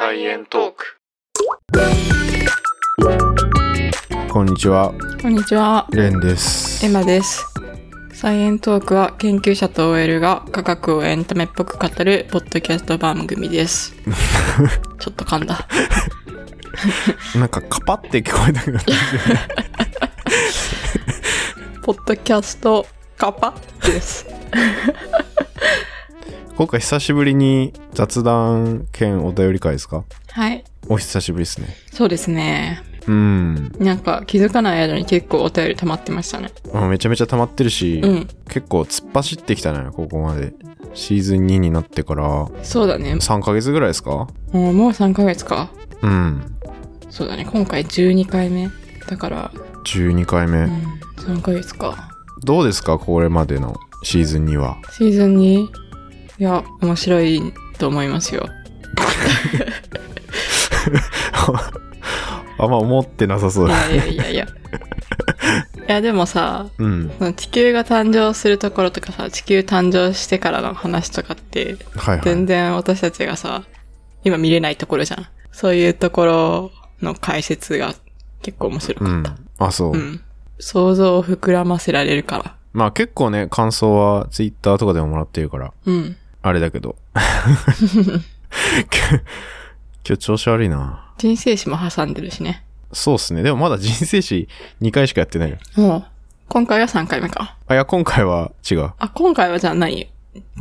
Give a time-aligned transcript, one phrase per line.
[0.00, 0.96] サイエントーク。
[4.32, 6.86] こんにちは、こんにちは、レンです。
[6.86, 7.44] エマです。
[8.14, 13.94] サイエントークは研究者と OL が科学をエンタメっぽく語るポッドキャスト番組です。
[14.98, 15.68] ちょっと噛んだ。
[17.34, 18.78] なんかカパって聞こえたけど、
[21.84, 22.86] ポッドキャスト
[23.18, 23.52] カパ
[23.84, 24.24] です。
[26.60, 30.04] 今回久しぶりに雑談兼お便り会ですか？
[30.32, 30.62] はい。
[30.88, 31.68] お久しぶりですね。
[31.90, 32.82] そうですね。
[33.06, 33.72] うん。
[33.78, 36.50] なんか気づかない間に結構お便り溜まってましたね。
[36.74, 38.28] あめちゃめちゃ溜まってるし、うん。
[38.50, 40.52] 結構突っ走ってきたのよ、ここまで。
[40.92, 43.14] シーズン2になってからそうだね。
[43.14, 44.10] 3ヶ月ぐらいですか？
[44.10, 45.70] もうもう3ヶ月か。
[46.02, 46.42] うん。
[47.08, 47.48] そうだね。
[47.50, 48.68] 今回12回目。
[49.08, 49.50] だから、
[49.86, 50.58] 12回目。
[50.58, 50.82] うん、
[51.16, 52.10] 3ヶ月か。
[52.44, 54.76] どうですかこれまでのシーズン2は？
[54.90, 55.89] シーズン 2?
[56.40, 58.48] いや、面白いと思いますよ。
[62.58, 63.90] あんま思ってなさそうだ。
[63.90, 64.46] いやいやいやいや。
[65.86, 67.12] いやでもさ、うん。
[67.36, 72.24] 地球が誕生するところとかさ、地球誕生してからの話とかって、はいはい。
[72.24, 73.64] 全然私たちがさ、
[74.24, 75.26] 今見れないところじゃん。
[75.52, 76.70] そういうところ
[77.02, 77.94] の解説が
[78.40, 79.66] 結構面白うんかった。。
[79.66, 79.92] あ、そう。
[79.92, 80.20] うん。
[80.58, 82.54] 想像を膨らませられるから。
[82.72, 86.16] まあ結構ね、感想はツイッターとかでももらってるから、うん。
[86.42, 86.96] あれだけど。
[90.06, 91.12] 今日調子悪いな。
[91.18, 92.64] 人生史も挟んでるしね。
[92.92, 93.42] そうっすね。
[93.42, 94.48] でもまだ人生史
[94.80, 95.58] 2回しかやってないよ。
[95.76, 96.04] もう、
[96.48, 97.56] 今回は3回目か。
[97.68, 98.90] あ、いや、今回は違う。
[98.98, 100.10] あ、今回はじゃあ何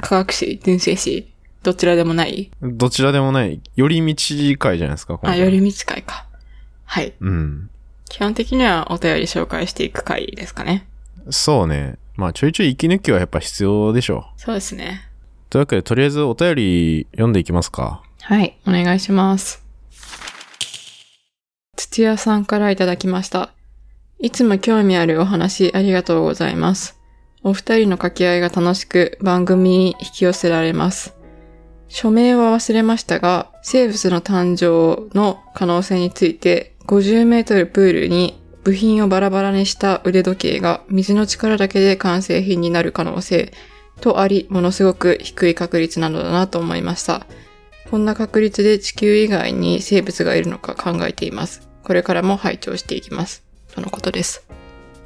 [0.01, 1.31] 科学史人生史
[1.63, 3.61] どちらでもないどちらでもない。
[3.75, 6.25] 寄り道会じゃないですか、今あ、回寄り道会か。
[6.85, 7.13] はい。
[7.19, 7.69] うん。
[8.09, 10.85] 基本的にはお便り紹介していく回ですかね。
[11.29, 11.95] そうね。
[12.15, 15.08] まあちょいちょい息抜きはやっぱ必要でしょそうですね。
[15.49, 18.03] というわけで、とりあえずお便り読んでいきますか。
[18.21, 19.63] はい、お願いします。
[21.75, 23.51] 土屋さんからいただきました。
[24.19, 26.99] いつも興味あるお話ありがとうございます。
[27.41, 31.15] お二人の掛け合いが楽しく番組に引き寄せられます。
[31.87, 43.51] 署名は忘れましたが、生物の誕生の可能性について50メートルプールに部品をバラバラにした腕時計が水の力だけで完成品になる可能性
[43.99, 47.25] とあり、ものすごく低い確率なのだなと思いました。
[47.91, 51.67] こんな確率で地球以外に生物がいるのか考えています。
[51.83, 53.43] これからも拝聴していきます。
[53.73, 54.45] とのことです。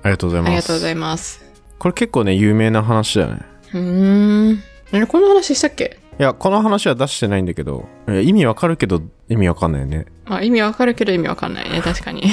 [0.03, 0.49] ありがとうございます。
[0.49, 1.41] ありがとうございます。
[1.79, 3.41] これ結構ね、有名な話だよね。
[3.73, 4.63] うーん。
[4.91, 5.99] え、この話したっけ？
[6.19, 10.05] いや、この話は出してないんだけど、え意味わかるけど、意味わかんないよね。
[10.25, 11.81] あ、意味わかるけど意味わかんないね。
[11.81, 12.23] 確かに。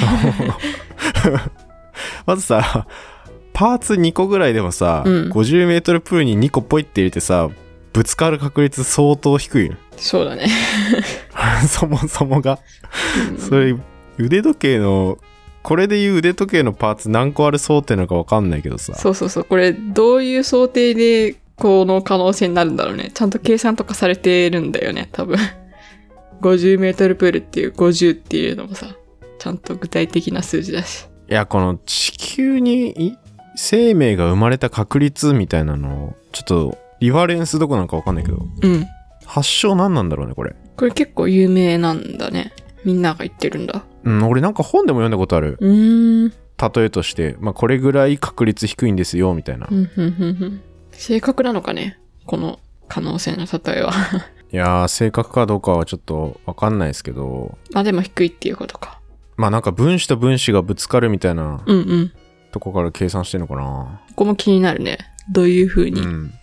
[2.25, 2.87] まずさ、
[3.53, 7.49] パーツ2個ぐらいでもさ、うん50メートルプールに2個ポイって入れてさ、
[7.93, 9.73] ぶつかる確率相当低いよ。
[9.97, 10.47] そうだね。
[11.67, 12.59] そもそもが。
[13.37, 13.75] それ、
[14.17, 15.17] 腕時計の、
[15.61, 18.95] これでいう腕時計のパーツ何個ある想定なのかわかんないけどさ。
[18.95, 19.43] そうそうそう。
[19.43, 23.11] これ、どういう想定で、この可能性になるんだろうね。
[23.13, 25.37] ちゃんと計算とかされてるんだよね、多分。
[26.41, 28.87] 50メートルプールっていう50っていうのもさ、
[29.37, 31.07] ちゃんと具体的な数字だし。
[31.29, 33.17] いや、この地球にい
[33.55, 38.85] 生命が生まれた確率みたいなの、ちょっと、リファレンスどこなのかわかんないけど、うん。
[39.25, 40.55] 発祥何なんだろうね、これ。
[40.77, 42.53] これ結構有名なんだね。
[42.83, 43.83] みんなが言ってるんだ。
[44.03, 45.57] うん、俺なんか本でも読んだことある。
[45.59, 46.29] うーん。
[46.29, 49.67] 例えとして、まあ、これぐらい確率低いんですよ、みたいな。
[49.67, 50.61] ふんふんふんふん
[50.91, 51.97] 正確なのかね？
[52.25, 53.93] この可能性の例えは。
[54.53, 58.99] いやー、正確かどうかはちょっとわかんないですけど、まあでも低いっていうことか。
[59.37, 62.11] まあなんか分子と分子がぶつかるみたいなうんうん。
[62.51, 64.01] とこから計算してんのかな？
[64.09, 64.97] ここも気になるね。
[65.31, 66.33] どういう風にうん。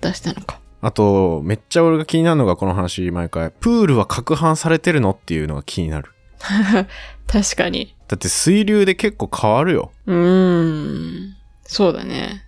[0.00, 0.60] 出したのか。
[0.82, 5.10] あと、めっちゃ俺が気になるのがこの話毎回、プールは攪拌されてるの？
[5.10, 6.10] っていうのが気になる。
[7.26, 7.94] 確かに。
[8.08, 9.92] だって水流で結構変わるよ。
[10.06, 11.36] うーん。
[11.64, 12.44] そうだね。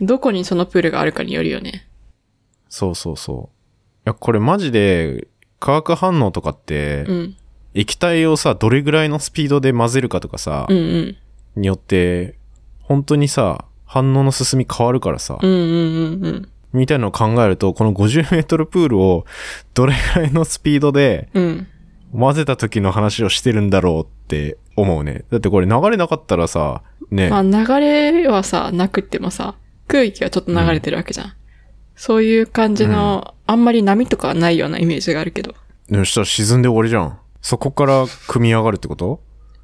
[0.00, 1.86] どこにそのプールがあるかによるよね。
[2.68, 3.56] そうそうそう。
[4.06, 5.28] いや、これマジで
[5.60, 7.36] 化学反応とかって、うん。
[7.74, 11.16] 液体をさ、どれぐらいのスピードで混ぜるかとかさ、うんうん。
[11.56, 12.38] によって、
[12.80, 16.48] 本当にさ、反応の進み変わるからさ、うんうんうんうん。
[16.72, 19.26] みたいなのを考えると、この50メートルプールを
[19.74, 21.66] どれぐらいのスピードでうん。
[22.14, 25.24] 混ぜた時の話をしてるんだろうって思うね。
[25.30, 29.54] だってこれ流れなかったらさ、ね、まあ流れはさ、なくってもさ、
[29.88, 31.32] 空気はちょっと流れてるわけじゃん。
[31.96, 35.54] そういう感じの、あんまり波とかはないようなイメージがあるけど。
[35.90, 37.18] そしたら沈んで終わりじゃん。
[37.40, 39.20] そこから組み上がるってこと？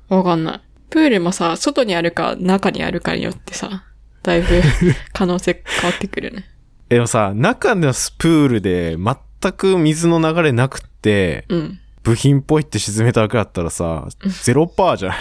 [0.08, 0.60] わかんない。
[0.90, 3.84] プールもさ、外にあるか中にあるかによってさ、
[4.22, 4.60] だいぶ
[5.12, 6.48] 可能性変わってくるね。
[6.88, 11.80] でもさ、中のプールで全く水の流れなくって、うん。
[12.02, 14.08] 部品っぽいって沈めただけだったらさ、
[14.42, 15.18] ゼロパーじゃない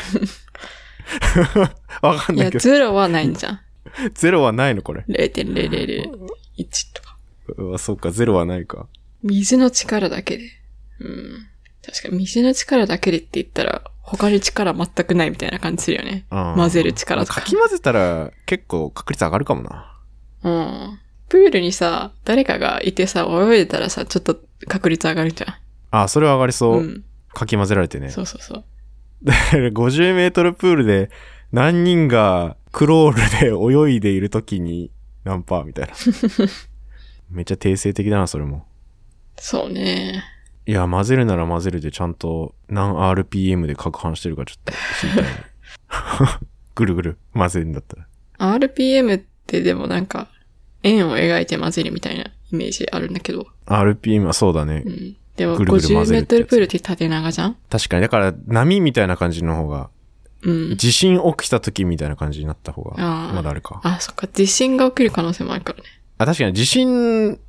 [2.01, 3.59] わかんいや、ないけど、ゼロはないんじゃん。
[4.13, 5.03] ゼロはないのこれ。
[5.07, 7.17] 0.0001とか。
[7.57, 8.87] うわ、そっか、ゼロはないか。
[9.23, 10.43] 水の力だけで。
[10.99, 11.47] うん。
[11.85, 16.25] 確かに水の力だけでって言ったら、他に力全くないみたいな感じするよね。
[16.31, 19.99] うん混ぜる力とかかき混ぜたら結構確率上がるかもな。
[20.43, 20.99] うん。
[21.27, 25.59] プールにさ、誰かがいてさ、泳いでたらさ、ちょっと確率上がるじゃ
[25.91, 26.75] あ、それは上がりそう。
[26.77, 26.79] ん。
[26.79, 27.03] うん。
[27.33, 28.09] かき混ぜられてね。
[28.09, 28.63] そうそうそう。
[29.25, 31.09] 50メートルプールで
[31.51, 34.89] 何人がクロールで泳いでいるときに
[35.25, 35.93] 何パーみたいな。
[37.29, 38.65] めっちゃ定性的だな、それも。
[39.35, 40.23] そうね。
[40.67, 45.29] いや、混ぜるなら混ぜるでちゃんと何 RPM で攪拌してるかちょっと知りたいね。
[46.75, 48.07] ぐるぐる混ぜるんだったら。
[48.59, 50.27] RPM ってでもなんか、
[50.83, 53.47] 円を描いて混ぜるみたいなイメージあるんだけど。
[53.65, 54.89] RPM はそうだねう。
[54.89, 55.15] ん。
[55.37, 57.55] でもぐるぐる混50メートルプールって縦長じゃん？
[57.69, 58.01] 確かに。
[58.01, 59.89] だから波みたいな感じの方が、
[60.43, 60.77] うん。
[60.77, 62.97] 地震起きた時みたいな感じになった方が、
[63.33, 63.79] まだあるか。
[63.83, 64.27] あ、そっか。
[64.27, 65.85] 地震が起きる可能性もあるからね。
[66.17, 67.39] あ、確かに地震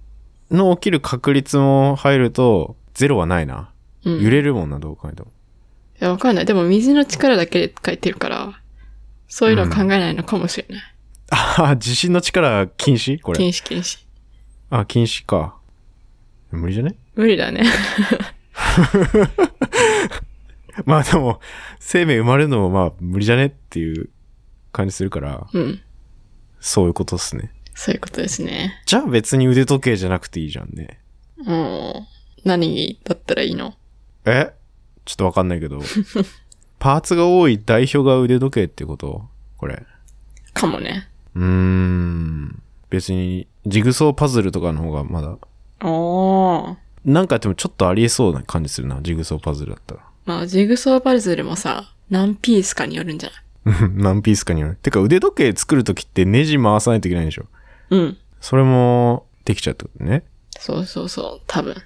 [0.50, 3.70] の起きる確率も入ると、ゼロはないな。
[4.04, 4.20] うん。
[4.20, 5.28] 揺れるもんな、どう考えても。
[6.00, 6.44] いや、わかんない。
[6.46, 8.60] でも水の力だけで書いてるから、
[9.28, 10.84] そういうのは考えないのかもしれない。
[11.30, 13.20] あ、地震の力禁止？
[13.20, 13.38] これ。
[13.38, 14.00] 禁止禁止。
[14.70, 15.54] あ、禁止か。
[16.50, 16.96] 無理じゃね？
[17.14, 17.62] 無理だね。
[20.84, 21.40] まあでも、
[21.78, 24.08] 生命生まれるのもまあ無理じゃねっていう
[24.72, 25.80] 感じするから、うん。
[26.58, 27.52] そういうことっすね。
[27.74, 28.82] そういうことですね。
[28.86, 30.98] じゃあ別に腕時計じゃなくていいじゃんね。
[31.38, 31.94] うん。
[32.48, 33.74] 何だったらいいの？
[34.24, 34.52] え？
[35.04, 35.80] ちょっとわかんないけど。
[36.80, 39.26] パーツが多い代表が腕時計ってこと？
[39.56, 39.84] これ。
[40.54, 41.08] かもね。
[41.34, 42.62] うーん。
[42.90, 45.36] 別に、ジグソーパズルとかの方がまだ、
[45.86, 46.76] おー。
[47.04, 50.00] なんかやってもちょっとありえそうな感じするな、ジグソーパズルだったら。
[50.24, 53.30] まあ、ジグソーパズルもさ、何ピースかによるんじゃ
[53.66, 53.84] ない？
[53.84, 54.76] う ん何ピースかによる。
[54.80, 57.46] てか腕時計作るときってネジ回さないといけないでしょ。
[57.90, 58.16] うん。
[58.40, 60.22] それもできちゃうってことね。
[60.58, 61.40] そうそうそう。
[61.46, 61.76] 多分。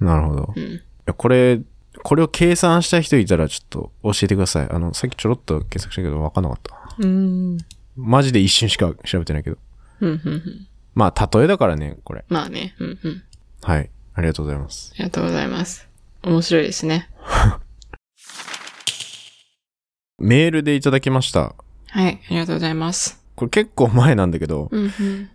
[0.00, 0.52] なるほど。
[0.56, 0.82] いうん。
[1.06, 1.60] やこれ、
[2.02, 4.68] これを計算した人いたらちょっと教えてください。
[4.70, 6.96] あの、さっきちょろっと検索したけど分かんなかった。
[6.98, 7.58] うん。
[7.96, 9.56] マジで一瞬しか調べてないけど。
[10.00, 10.66] うん、うん、うん。
[10.94, 12.24] まあ、例えだからね、これ。
[12.28, 12.74] まあね。
[12.78, 13.22] うん、うん。
[13.62, 13.90] はい。
[14.14, 14.92] ありがとうございます。
[14.94, 15.88] ありがとうございます。
[16.22, 17.08] 面白いですね。
[20.18, 21.54] メールでいただきました。
[21.88, 22.20] はい。
[22.26, 23.22] ありがとうございます。
[23.34, 25.30] これ結構前なんだけど、うん、うん。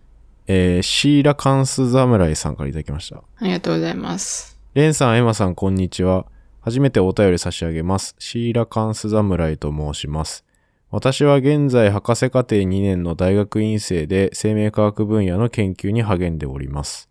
[0.48, 3.18] えーシーラカンス侍さんからいただきました。
[3.18, 4.51] ありがとうございます。
[4.74, 6.24] レンさん、エマさん、こんにちは。
[6.62, 8.16] 初めてお便り差し上げます。
[8.18, 10.46] シーラカンス侍と申します。
[10.90, 17.10] 私は現在博士課程2年の大学院生で生命科学分野の研究に励んでおります。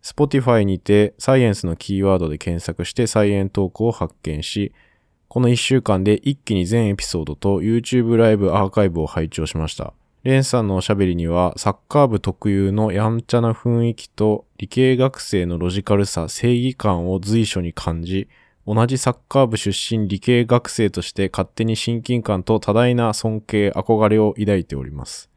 [0.00, 4.72] Spotify にてサイエンスのキーワードで検索してサイエントークを発見し、
[5.26, 9.92] この1週間で一気に全エピソードと YouTube ライブアーカイブを拝聴しました。
[10.26, 18.26] レンさんのおしゃべりにはサッカー部特有のやんちゃな雰囲気と理系学生のロジカルさ、正義感を随所に感じ、
[18.66, 25.30] 同じサッカー部出身理系学生として勝手に親近感と多大な尊敬、憧れを抱いております。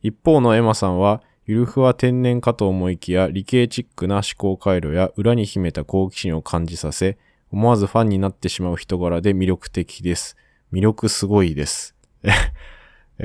[0.00, 7.18] 一方のエマさんは、ゆるふわ天然かと思いきや理系チックな思考回路や裏に秘めた好奇心を感じさせ、
[7.52, 10.38] 思わずファンになってしまう人柄で魅力的です。
[10.72, 11.94] 魅力すごいです。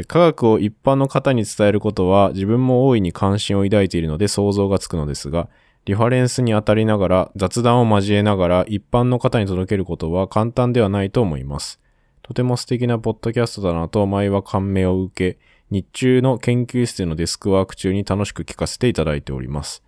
[0.07, 5.49] 科学を一般の方に伝えることは自分も大いに関心を抱いているので想像がつくのですが、
[5.85, 11.79] リファレンスに当たりながら雑談を交えながら一般の方に届けることは簡単ではないと思います。
[12.21, 15.39] とても素敵なポッドキャストだなと前は感銘を受け、
[15.71, 19.83] 日中の研究室でのデスクワーク中に楽しく聞かせていただいております。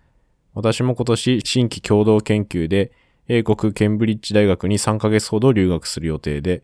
[0.52, 2.92] 私も今年新規共同研究で
[3.28, 6.62] 英国ケンブリッジ大学に3ヶ月ほど留学する予定で、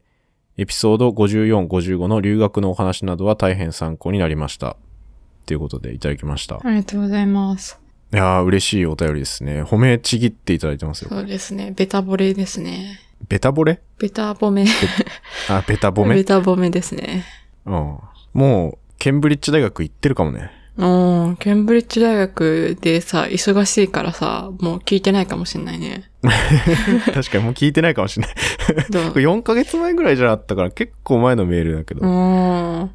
[0.60, 4.76] エピソード54、55の留学のお話などは大変参考になりました。
[5.46, 6.56] ということでいただきました。
[6.62, 7.80] ありがとうございます。
[8.12, 9.62] いやー、嬉しいお便りですね。
[9.62, 11.08] 褒めちぎっていただいてますよ。
[11.08, 11.72] そうですね。
[11.74, 13.00] ベタボレですね。
[13.26, 13.80] ベタボレ？
[13.98, 14.66] ベタボメ。
[15.48, 16.14] あ、ベタボメ？
[16.16, 17.24] ベタボメですね。
[17.64, 17.98] うん。
[18.34, 20.50] もう、ケンブリッジ大学行ってるかもね。
[20.80, 26.10] うん、ケンブリッジ大学でさ、忙しいからさ、もう聞いてないかもしんないね。
[27.12, 28.32] 確かにもう聞いてないかもしれな
[28.82, 28.86] い。
[28.90, 29.12] どう？
[29.12, 32.00] これ4ヶ月前ぐらいじゃなかったから結構前のメールだけど。
[32.00, 32.90] うん。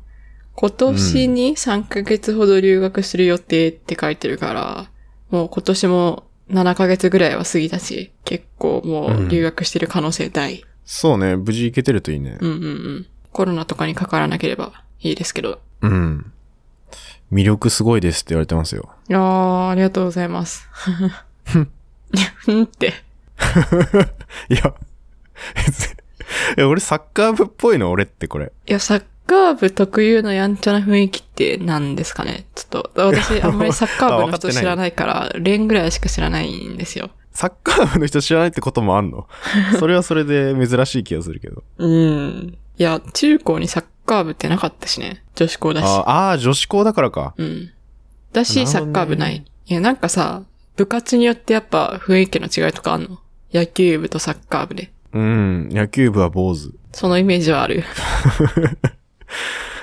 [0.57, 4.89] 今年に3ヶ月ほど留学する予定って書いてるから、
[5.29, 10.63] もう今年も7ヶ月ぐらいは過ぎたし、結構もう留学してる可能性大。
[10.85, 12.37] そうね、無事行けてるといいね。
[12.39, 13.05] うんうんうん。
[13.31, 15.59] コロナとかにかからなければいいですけど。
[15.81, 16.31] うん。
[17.35, 18.89] 魅力すごいですって言われてますよ。
[19.09, 20.67] いやー、ありがとうございます。
[21.43, 22.93] ふんって。
[24.49, 24.59] いや、
[26.57, 27.91] いや俺サッカー部っぽいの？
[27.91, 28.51] 俺ってこれ。
[28.67, 32.45] いや、サッカー部特有のやんちゃな雰囲気って何ですかね？
[32.55, 37.09] ちょっと、私あんまりサッカー部の人知らないから、レンぐらいしか知らないんですよ。
[37.33, 39.27] サッカー部の人知らないってこともあんの？
[39.79, 41.63] それはそれで珍しい気がするけど。
[41.77, 42.57] うん。
[42.77, 45.23] いや、中高にサッカー部ってなかったしね。
[45.35, 45.85] 女子校だし。
[45.85, 47.33] ああー、女子校だからか。
[47.37, 47.71] うん。
[48.33, 49.43] だし、サッカー部ない。
[49.67, 50.43] いや、なんかさ、
[50.75, 53.19] 部活によってやっぱ雰囲気の違いとかあんの？
[53.53, 54.91] 野球部とサッカー部で。
[55.13, 56.73] うん、野球部は坊主。
[56.91, 57.83] そのイメージはある。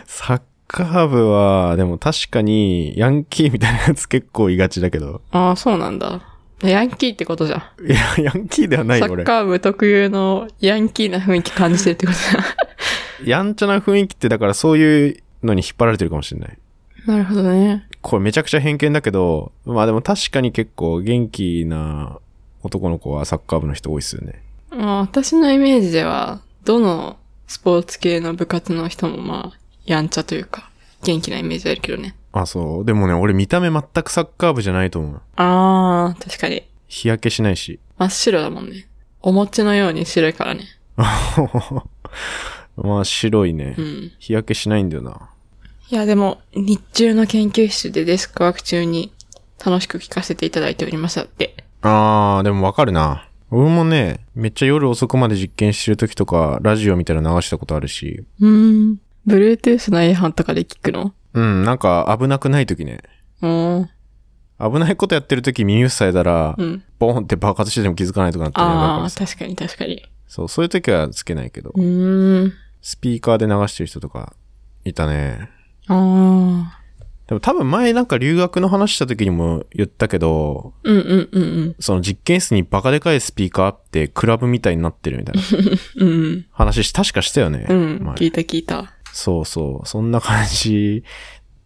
[0.06, 5.22] サッカー部は、でも確かに、ヤンキーみたいなやつ結構いがちだけど。
[5.30, 6.20] ああ、そうなんだ。
[6.62, 7.86] ヤンキーってことじゃん。
[7.86, 9.24] いや、ヤンキーではないサよ、俺。
[9.24, 12.24] ッカー部特有のヤンキーな雰囲気感じてるってことじ
[13.24, 16.58] やんちゃな雰囲気って、だからそういうのに引っ張られてるかもしれない。
[17.06, 17.86] なるほどね。
[18.00, 22.18] これめちゃくちゃ偏見だけど、まあでも確かに結構元気な
[22.62, 24.42] 男の子はサッカー部の人多いっすよね。
[24.70, 30.70] まあ、私のイメージでは、どのスポーツ系の部活の人もまあ、やんちゃというか、
[31.02, 32.14] 元気なイメージあるけどね。
[32.32, 32.84] あ、そう。
[32.84, 35.20] でもね、俺見た目全くサッカー部じゃないと思う。
[35.36, 36.62] ああ、確かに。
[36.88, 37.78] 日焼けしないし。
[37.98, 38.86] 真っ白だもんね。
[39.20, 40.64] お餅のように白いからね。
[42.76, 43.82] まあ白いねう。
[43.82, 44.12] ん。
[44.18, 45.30] 日焼けしないんだよな。
[45.90, 49.12] いや、でも、日中の研究室でデスクワーク中に
[49.64, 51.54] 楽しく聞かせていただいておりましたって。
[51.82, 53.28] あー、でもわかるな。
[53.50, 58.24] 俺もね、めっちゃ夜遅くまで実験してる時とか、ラジオみたいなの流したことあるし。
[58.40, 59.00] うーん。
[59.26, 61.12] Bluetooth のイヤホンとかで聞くの？
[61.34, 63.00] うん、なんか危なくない時ね。
[63.42, 63.90] うん。
[64.58, 66.82] 危ないことやってる時耳塞いだら、うん。
[66.98, 70.02] ボーンって爆発してても気づかないとかなったらやばいかああ、確かに確かに。
[70.26, 71.80] そう、そういう時はつけないけどう。
[71.80, 72.52] ーん。
[72.82, 74.34] スピーカーで流してる人とか、
[74.84, 75.48] いたね。
[75.86, 76.78] ああ。
[77.28, 81.76] でも多分前なんか留学の話した時にも言ったけど、うんうんうんうん。
[81.78, 85.42] その実験室にバカでかいスピーカーあってクラブみたいになってるみたいな
[85.96, 86.46] うん。
[86.50, 87.66] 話し、確かしたよね。
[87.68, 88.00] うん。
[88.02, 88.92] 前聞いた聞いた。
[89.12, 89.86] そうそう。
[89.86, 91.04] そんな感じ。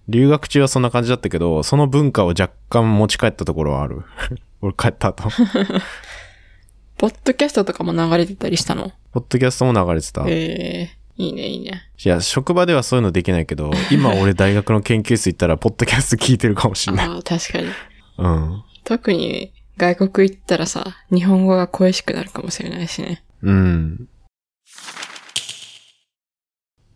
[0.08, 4.02] 留学中はそんな感じだったけど、その文化を若干持ち帰ったところはある。
[4.60, 5.30] 俺帰った後。
[6.98, 8.92] ポッドキャストとかも流れてたりしたの？
[9.12, 10.22] ポッドキャストも流れてた。
[10.22, 11.82] いええいいねいいね。
[12.04, 17.06] や、職場ではそういうのできないけど、 今俺大学の研究室行ったら、ポッドキャスト聞いてるかもしんない。
[17.08, 17.68] ああ、確かに。
[18.18, 18.62] うん。
[18.84, 23.22] 特に外国行ったらさ、日本語が恋しくなるかもしれないしね。
[23.42, 24.08] うん。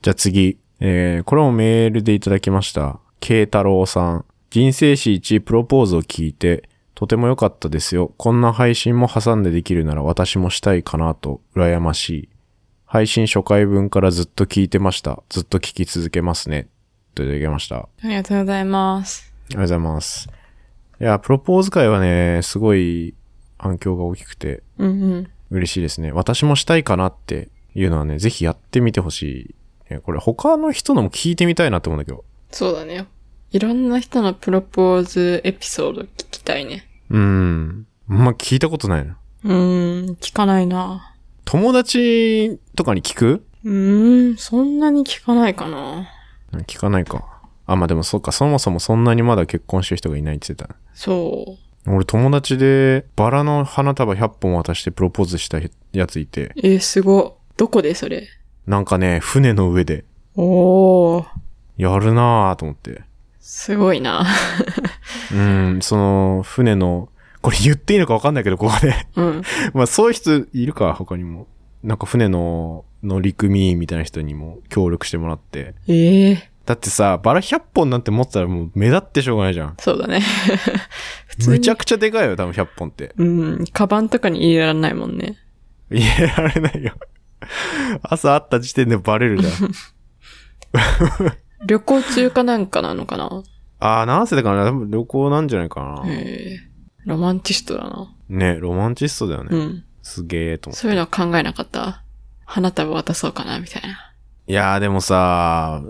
[0.03, 0.59] じゃあ次。
[0.83, 3.01] えー、これもメールでいただきました。
[3.21, 4.25] 慶太郎さん。
[4.49, 8.13] 人生史1プロポーズを聞いて、とても良かったですよ。
[8.17, 12.29] こんな配信も挟んでできるなら私もしたいかなと、羨ましい。
[12.93, 15.23] 配信初回分からずっと聞いてました。
[15.29, 16.67] ずっと聞き続けますね。
[17.15, 17.77] といただきました。
[17.77, 19.33] あありがとうございます。
[19.51, 20.29] りがとうございます。
[21.01, 23.15] いや、プロポーズ会はね、すごい
[23.59, 25.31] 反響が大きくて、うんうん。
[25.51, 26.11] 嬉しいですね。
[26.11, 29.55] 私もしたいかなっていうのはね、ぜひやってみてほし
[29.89, 29.95] い。
[29.95, 32.25] ねこれ他の人のも聞いてみたいなって思うんだけど。
[32.51, 33.07] そうだね。
[33.53, 36.89] いろんな人のプロポーズエピソード聞きたいね。
[37.09, 37.87] うーん。
[38.09, 39.17] まあ、聞いたことないな。
[39.45, 41.10] うーん、聞かないな。
[41.45, 43.45] 友達とかに聞く？
[43.65, 46.09] うーん、そんなに聞かないかな。
[46.67, 47.25] 聞かないか。
[47.67, 50.75] あ、まあでもそうか、そもそもそんなにまだ結婚してる人がいないって言ってた。
[50.95, 51.57] そ
[51.87, 55.61] 俺友達でバラの花束100本渡してプロポーズした
[55.93, 56.53] やついて、う。
[56.57, 57.39] えー、すご。
[57.57, 58.29] どこでそれ？
[58.67, 60.05] なんかね、船の上で、
[60.37, 61.27] おー、
[61.77, 63.03] やるなぁと思って。
[63.41, 64.27] すごいな。
[65.33, 67.09] うん、その、船の、
[67.43, 68.95] これ言っていいのかわかんないけど、ここで。
[69.17, 69.43] うん。
[69.73, 71.47] まあそういう人いるか、他にも。
[71.83, 75.75] なんか船の乗組員みたいな人にも協力してもらって。
[75.89, 79.75] ええだってさ、バラ100本なんて持ってたらもう目立ってしょうがないじゃん。
[79.79, 80.21] そうだね。
[81.27, 81.57] 普通に。
[81.57, 83.15] むちゃくちゃでかいよ、多分100本って。
[83.17, 85.37] うん、カバンとかに入れられないもんね。
[85.91, 86.93] 入れられないよ。
[88.03, 89.53] 朝会った時点でバレるじゃん。
[91.67, 93.43] 旅行中かなんかなのかな？
[93.81, 96.05] あー、なんせだから多分旅行なんじゃないかな。
[96.07, 96.70] ええ
[97.07, 98.15] ロマンチストだな。
[98.29, 99.49] ね、ロマンチストだよね。
[99.51, 99.85] うん。
[100.03, 100.81] すげえと思って。
[100.81, 102.03] そういうのは考えなかった。
[102.45, 104.13] 花束渡そうかな、みたいな。
[104.47, 105.83] いやーでもさ、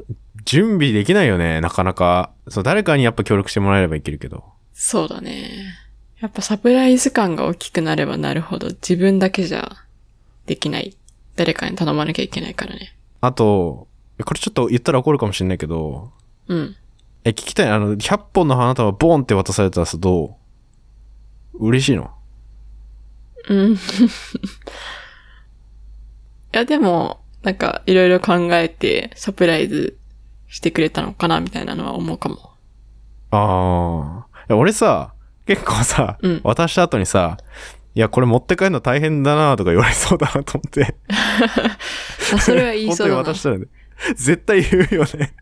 [0.44, 2.30] 準備できないよね、なかなか。
[2.48, 4.44] そう、誰かにやっぱ協力してもらえればいけるけど。
[4.74, 5.50] そうだね。
[6.20, 9.76] やっぱサプライズ感が大きくなればなるほど自分だけじゃ
[10.46, 10.96] できない。
[11.36, 12.94] 誰かに頼まなきゃいけないからね。
[13.22, 13.88] あと、
[14.24, 16.12] これちょっと言ったら怒るかもしれないけど、
[16.48, 16.76] うん。
[17.24, 17.68] え、聞きたい。
[17.70, 20.34] あの、100本の花束ボンって渡されたらさ、どう？
[21.54, 22.10] 嬉しいの？
[23.48, 23.72] うん。
[23.74, 23.76] い
[26.52, 29.96] や、でも、なんか、いろいろ考えて、サプライズ
[30.48, 32.50] してくれたのかな、みたいなのは思うかも。
[33.30, 34.54] ああ。
[34.54, 35.14] 俺さ、
[35.46, 37.38] 結構さ、うん渡した後にさ、
[37.94, 40.96] いや、これ持って帰るの大変だなとか言われそうだなと思って。
[42.34, 43.34] あそれは言い本当にそうだな渡。
[43.34, 43.66] したらね。
[44.14, 45.34] 絶対言うよね。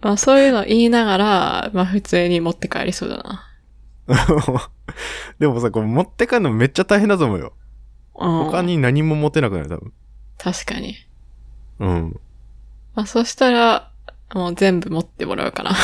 [0.00, 3.47] まあそういうの言いながら、まあ普通に持って帰りそうだな。
[5.38, 7.52] でもさ、これ持って帰るのめっちゃ大変だと思うよ。
[8.18, 9.92] うん他に何も持てなくなる、多分。
[10.38, 10.96] 確かに。
[11.78, 12.20] うん。
[12.94, 13.92] まあそしたら、
[14.34, 15.70] もう全部持ってもらうかな。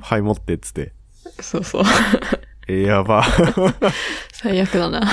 [0.00, 0.92] はい、持ってっつって。
[1.40, 1.84] そうそう。
[2.68, 3.24] え、やば。
[4.32, 5.00] 最悪だな。
[5.00, 5.06] で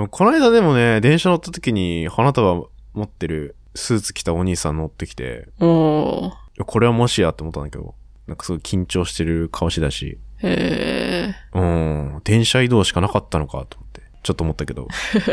[0.00, 6.43] もこの間でもね、電車乗った時に花束持ってるスーツ着たお兄さん乗ってきて、おー。
[6.66, 7.94] これはもしやって思ったんだけど、
[8.26, 11.58] なんかすごい緊張してる顔してたし、へえ。
[11.58, 14.88] うん、電車移動しかなかったのかと思って、ちょっと思ったけど。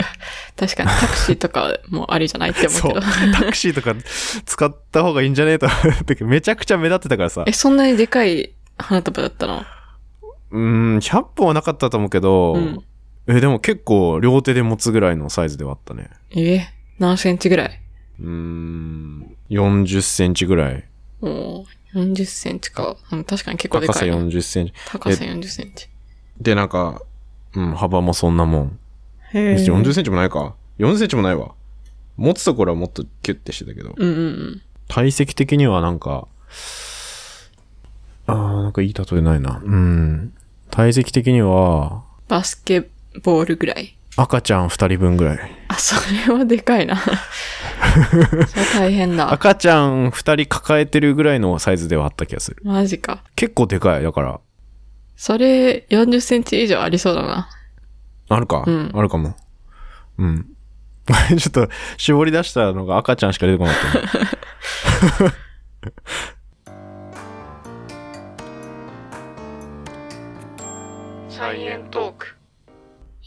[0.57, 3.05] 確かにタクシーとかもありじゃないって思うそうけど。。
[3.33, 3.95] タクシーとか
[4.45, 7.51] 使った方がいいんじゃねえと思ったけど、 めちゃくちゃ目立ってたからさえ、。
[7.51, 9.63] そんなにでかい花束だったの？
[10.51, 12.83] うーん、100本はなかったと思うけど、うん。
[13.27, 16.09] え、でも結構両手で持つぐらいのサイズではあったね。
[16.35, 16.67] え
[16.99, 17.79] 何センチぐらい？
[18.19, 20.83] うーん、40センチぐらい。
[21.21, 22.95] おー40センチか。
[23.11, 24.17] うん、確かに結構で高さかいな。
[24.17, 24.73] 40センチ。
[24.87, 25.89] 高さ40センチ。
[26.39, 27.01] で、なんか、
[27.53, 28.79] うん、幅もそんなもん。
[29.33, 30.55] へー40センチもないか。
[30.79, 31.53] 40センチもないわ。
[32.17, 33.93] 持つところはもっとキュッてしてたけど。
[33.95, 34.61] うんうんうん。
[34.87, 36.27] 体積的にはなんか、
[38.27, 39.61] あー、なんかいい例えないな。
[39.63, 40.33] うん。
[40.69, 42.89] 体積的には、バスケ
[43.23, 43.95] ボールぐらい？
[44.17, 45.39] 赤ちゃん2人分ぐらい。
[45.67, 45.95] あ、そ
[46.27, 46.97] れはでかいな。
[46.97, 49.31] それ大変だ。
[49.31, 52.61] 赤ちゃん2人抱えてるぐらいのサイズではあった気がする。
[52.63, 53.23] マジか。
[53.35, 54.03] 結構でかい。
[54.03, 54.39] だから、
[55.15, 57.49] それ40センチ以上ありそうだな。
[58.29, 59.35] あるか、うんあるかも。
[60.17, 60.47] うん。
[61.37, 63.91] ちょっと、絞り出したのが赤ちゃんしか出てこなかっ
[65.17, 65.31] たね。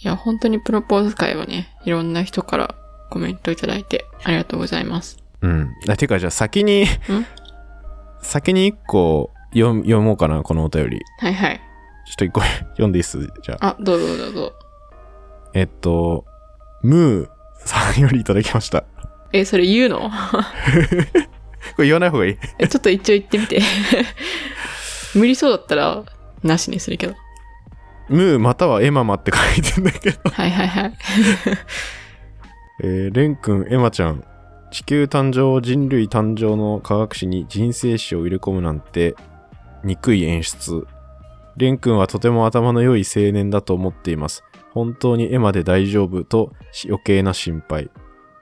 [0.04, 2.74] いや、本当にプロポーズ会はね、いろんな人から
[3.10, 5.16] コメントいただいてありがとうございます。
[5.40, 5.74] うん。
[5.88, 6.86] あてか、じゃあ先に、
[8.20, 11.00] 先に一個読読もうかな、このお便り。
[11.20, 11.60] はいはい。
[12.06, 12.40] ちょっと一個
[12.76, 13.18] 読んでいいっす？
[13.42, 13.66] じゃあ。
[13.68, 14.52] あ、どうぞどうぞ。
[15.54, 16.24] えっと、
[16.82, 18.84] ムーさんよりいただきました。
[19.32, 20.10] え、それ言うの？
[21.76, 23.62] これ言わない方がいいえ、ちょっと一応言ってみて。
[25.14, 26.02] 無理そうだったら、
[26.42, 27.14] なしにするけど。
[28.08, 30.30] ムーまたはエママって書いてんだけど。
[30.30, 30.92] はいはいはい。
[32.82, 34.24] えー、レン君、エマちゃん。
[34.70, 39.14] 地球誕生、人類誕生の科学史に人生史を入れ込むなんて、
[39.84, 40.86] 憎い演出。
[41.56, 44.42] レン君はとても頭の良い青年だと思っています。
[44.72, 47.90] 本当にエマで大丈夫とし余計な心配。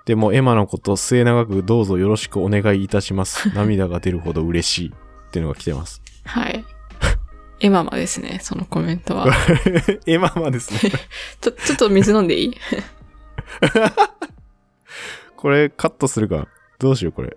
[0.07, 3.55] でもエマのこと末永くどうぞよろしくお願いいたします。
[3.55, 4.93] 涙が出るほど嬉しい。
[5.29, 6.03] っていうのが来てます。
[6.25, 6.65] はい。
[7.65, 9.27] エママですね、そのコメントは。
[10.07, 10.81] エママですね。
[11.41, 12.57] ちょ、ちょっと水飲んでいい？
[15.37, 16.49] これカットするか。
[16.79, 17.37] どうしようこれ。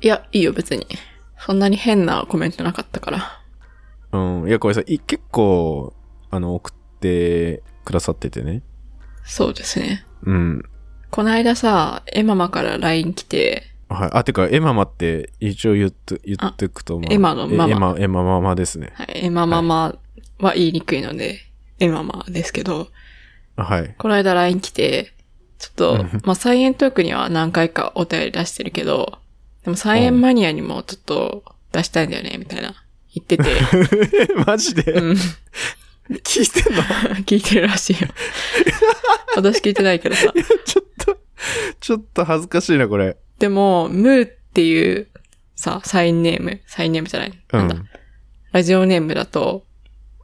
[0.00, 0.86] いや、いいよ別に。
[1.38, 3.42] そんなに変なコメントなかったから。
[4.12, 4.48] うん。
[4.48, 5.94] いや、これさ、い結構、
[6.30, 8.62] あの、送ってくださっててね。
[9.24, 10.04] そうですね。
[10.24, 10.62] うん。
[11.10, 14.10] こないださ、エママから LINE 来て、はい。
[14.12, 18.92] あ、てか、エママって一応言って、言ってくと、まあエマのママえエマ、エマママですね。
[18.94, 19.96] はい、エマママ
[20.38, 21.40] は言いにくいので、
[21.78, 22.88] エママですけど、
[23.56, 23.94] はい。
[23.98, 25.12] この間 LINE 来て、
[25.58, 29.18] ちょっとうん、まあ、サイエントークには何回かお便り出してるけど、
[29.64, 32.74] でもサイエンマニアにもちょっと出したいんだよね、みたいな
[33.14, 33.44] 言ってて、
[34.46, 35.16] マジで、うん、
[36.22, 36.82] 聞いてんの？
[37.24, 38.08] 聞いてるらしいよ。
[39.34, 40.32] 私聞いてないけどさ。
[40.64, 41.18] ちょっと、
[41.80, 43.16] ちょっと恥ずかしいな、これ。
[43.38, 45.08] でも、ムーっていう
[45.54, 47.88] さ、サインネーム、サインネームじゃない、うなんだ、ん。
[48.52, 49.64] ラジオネームだと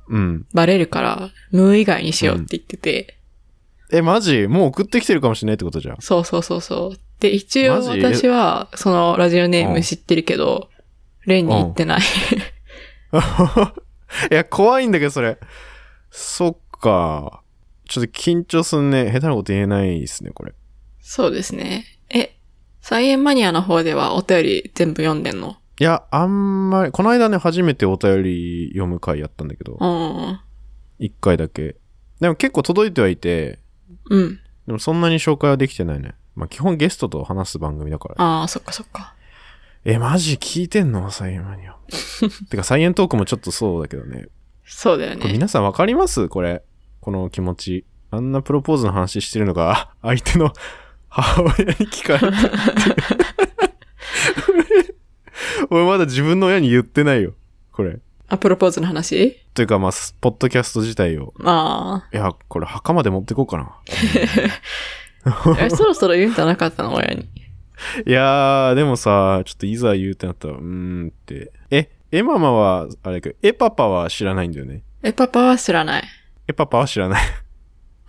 [0.09, 0.47] うん。
[0.53, 3.19] バレるから、ムー以外にしようって言ってて、
[3.91, 4.47] え、マジ？
[4.47, 5.97] もう送ってきてるかもしれないってことじゃん。
[6.01, 6.99] そうそうそうそう。
[7.21, 8.01] で、一応マジ？
[8.03, 10.71] 私は、そのラジオネーム知ってるけど、
[11.27, 12.01] レンに言ってない。
[14.31, 15.39] いや、怖いんだけど、それ。
[16.11, 17.43] そっか。
[17.87, 19.11] ちょっと緊張すんね。
[19.13, 20.55] 下手なこと言えないですね、これ。
[21.01, 21.85] そうですね。
[22.83, 25.57] え、サイエンマニアの方ではお便り全部読んでんの？
[25.81, 30.41] いや、あんまり、この間ね、初めてお便り読む回やったんだけど、うん。
[30.99, 31.77] 一回だけ。
[32.21, 33.59] でも結構届いてはいて、
[34.11, 34.41] うん。
[34.67, 36.15] でもそんなに紹介はできてないね。
[36.37, 38.15] まあ基本ゲストと話す番組だから。
[38.19, 39.15] ああ、そっかそっか。
[39.85, 41.11] え、マジ聞いてんの？
[41.11, 41.77] サイエンマニア。
[42.51, 44.27] てか、サイエントークもちょっとそうだけどね。
[44.65, 45.23] そうだよね。
[45.23, 46.29] これ皆さんわかります？
[46.29, 46.63] これ。
[47.01, 47.85] この気持ち。
[48.11, 50.53] あんなプロポーズの話してるのが、あ相手の
[51.15, 52.39] 母親に聞かれた。
[55.71, 57.35] 俺まだ自分の親に言ってないよ。
[57.71, 57.99] これ。
[58.29, 59.37] あ、プロポーズの話？
[59.53, 61.35] というかまあ、ポッドキャスト自体を。
[61.45, 63.75] あいや、これ墓まで持ってこうかな。
[65.25, 65.57] あ。
[65.61, 67.29] え、そろそろ言うんじゃなかったの親に。
[68.07, 71.53] いやー、でもさ、ちょっといざ言うってなったら、うーんって。
[71.71, 74.83] え、エママは、あれだけど、エパパは知らないんだよね。
[75.03, 76.05] え、パパは知らない。
[76.49, 77.23] エパパは知らない。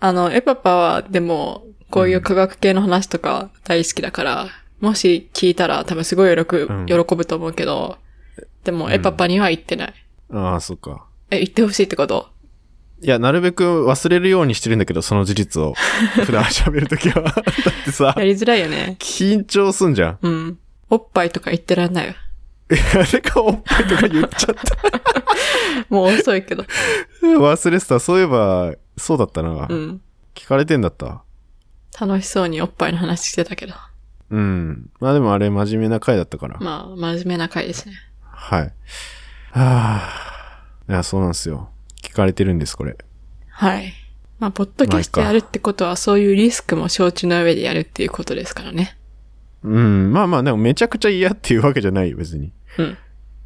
[0.00, 4.48] あの、エパパは、でも、こういう科学系の話とか大好きだから、
[4.80, 7.98] もし聞いたら多分すごい喜ぶ、うん喜ぶと思うけど、
[8.64, 9.94] でも、うんエパパには言ってない。
[10.32, 11.06] ああ、そっか。
[11.30, 12.26] え、言ってほしいってこと？
[13.00, 15.74] いや、なるべく忘れるようにしてるんだけど、その事実を。
[16.26, 17.22] 普段喋るときは。
[17.22, 18.96] だってさや、りづらいよね。
[18.98, 20.18] 緊張すんじゃん。
[20.20, 20.58] うん。
[20.90, 22.14] おっぱいとか言ってらんないわ。
[22.70, 25.84] あれかおっぱいとか言っちゃった。
[25.94, 26.64] もう遅いけど。
[27.22, 28.00] 忘れてた。
[28.00, 29.68] そういえば、そうだったな。
[29.70, 30.00] うん。
[30.34, 31.23] 聞かれてんだった。
[31.98, 33.74] 楽しそうにおっぱいの話してたけど。
[34.30, 34.90] うん。
[35.00, 36.58] まあでもあれ真面目な回だったから。
[36.60, 37.94] まあ、真面目な回ですね。
[38.22, 38.62] はい。
[38.62, 38.72] は
[39.52, 40.64] あ。
[40.88, 41.70] いや、そうなんですよ。
[42.02, 42.96] 聞かれてるんです、これ。
[43.48, 43.92] はい。
[44.40, 48.96] まあ、ポッドキャストやるってことは、そういうリスクも承知の上でやるっていうことですからね。
[49.62, 50.12] うん。
[50.12, 52.52] まあまあ、でもめちゃくちゃ嫌っていうわけじゃないよ、別に。
[52.78, 52.98] うん。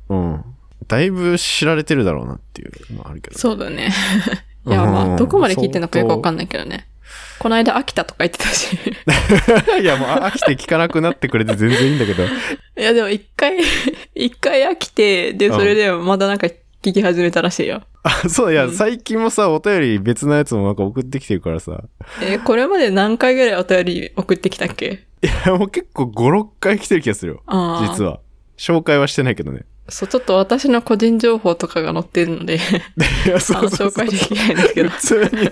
[0.08, 0.44] うん。
[0.86, 3.38] だいぶ知られてるだろうなっていうのはあるけど。
[3.38, 3.92] そうだね。
[4.66, 6.88] いや、まうんあ、どこまで聞いてるのかよくわかんないけどね。
[7.38, 8.76] この間飽きたとか言ってたし。
[9.80, 12.24] いや、もう飽きて聞かなくなってくれて全然いいんだけど。
[12.76, 13.56] いや、でも一回、
[14.14, 16.48] 一回飽きて、で、うんそれでまだなんか
[16.82, 17.82] 聞き始めたらしいよ。
[18.02, 21.82] あ、そう、いや、うん最近もさ、お便り別のやつもなんか送ってきてるからさ。
[22.22, 25.04] えーこれまで何回ぐらいお便り送ってきたっけ？
[25.22, 27.42] いや、もう結構5、6回来てる気がするよ。
[27.92, 28.20] 実は。
[28.56, 29.62] 紹介はしてないけどね。
[29.88, 32.56] そう、ちょっと私の個人情報とかが載ってるので、
[33.26, 34.90] いや、そうそうそう紹介できないんですけど。
[34.90, 35.50] 普通に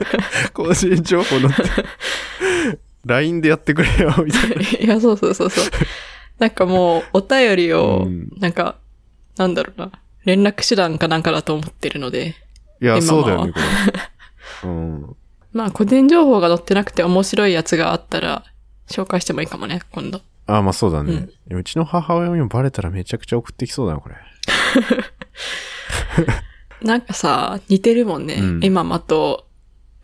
[0.53, 1.55] 個人情報載って。
[3.07, 4.57] LINE でやってくれよ、みたいな。
[4.63, 5.65] いや、そうそうそうそう。
[6.39, 8.77] なんかもう、お便りをうん、なんか、
[9.37, 9.93] なんだろうな、
[10.25, 12.35] 連絡手段かなんかだと思ってるので、
[12.83, 14.69] いや、そうだよね、これ。
[14.69, 15.17] うん。
[15.53, 18.45] まあ、個人情報が載ってなくて面白いやつがあったら、
[18.89, 20.21] 紹介してもいいかもね、今度。
[20.47, 21.29] あ、まあそうだね。
[21.51, 24.17] うんうちの母親にもバレたらめちゃくちゃ送ってきそうだな、これ。
[26.83, 28.35] なんかさ、似てるもんね。
[28.35, 29.47] うんエママと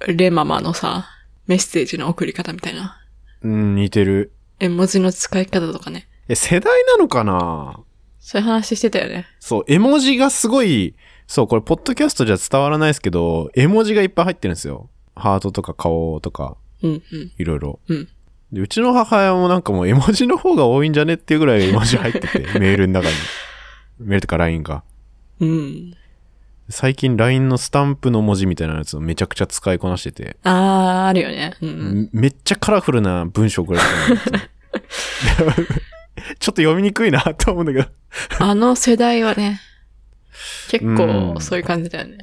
[0.06, 1.06] レママのさ、
[1.46, 3.00] メッセージの送り方みたいな。
[3.42, 4.32] うん、似てる。
[4.58, 6.08] 絵文字の使い方とかね。
[6.28, 7.80] え、世代なのかな？
[8.20, 9.26] そういう話してたよね。
[9.40, 10.94] そう、絵文字がすごい、
[11.26, 14.88] そう、これ、ポッドキャストじゃ伝わらないですけど、絵文字がいっぱい入ってるんですよ。
[15.16, 17.32] ハートとか顔とか、うんうん。
[17.36, 17.80] いろいろ。
[17.88, 18.08] うん。
[18.52, 23.14] でうちの母親もなんかもう絵文字の方が多いんじゃねっていうぐらい絵文字入ってて、 メールの中に。
[23.98, 24.82] メールとか LINE が。
[25.40, 25.94] うん。
[26.68, 31.54] 最近 LINE のスタンプの文字みたいなやつをめちゃくちゃ使いこなしてて、あー、あるよね。
[31.62, 32.10] うんうん。
[32.12, 33.84] めっちゃカラフルな文章くれて
[35.36, 35.66] たの ちょっ
[36.38, 37.88] と読みにくいなと思うんだけど。
[38.38, 39.60] あの世代はね、
[40.68, 40.96] 結うん
[41.34, 42.18] 構そういう感じだよね。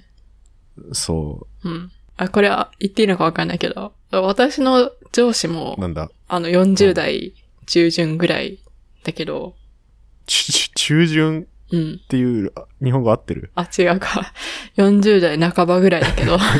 [0.93, 1.91] そうん。
[2.21, 6.09] あ、これは言っていいのかわかんないけど、私の上司もう、、なんだ？
[6.27, 7.33] あの40代
[7.65, 8.59] 中旬ぐらい
[9.05, 9.55] だけど、
[10.25, 11.47] ちち中旬？
[11.71, 12.01] うん。
[12.03, 13.51] っていうあ日本語合ってる？
[13.55, 14.33] あ、違うか。
[14.75, 16.57] 40代半ばぐらいだけど、初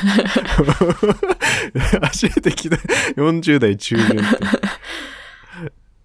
[2.27, 2.77] めて聞いた。
[3.21, 4.15] 40代中旬って。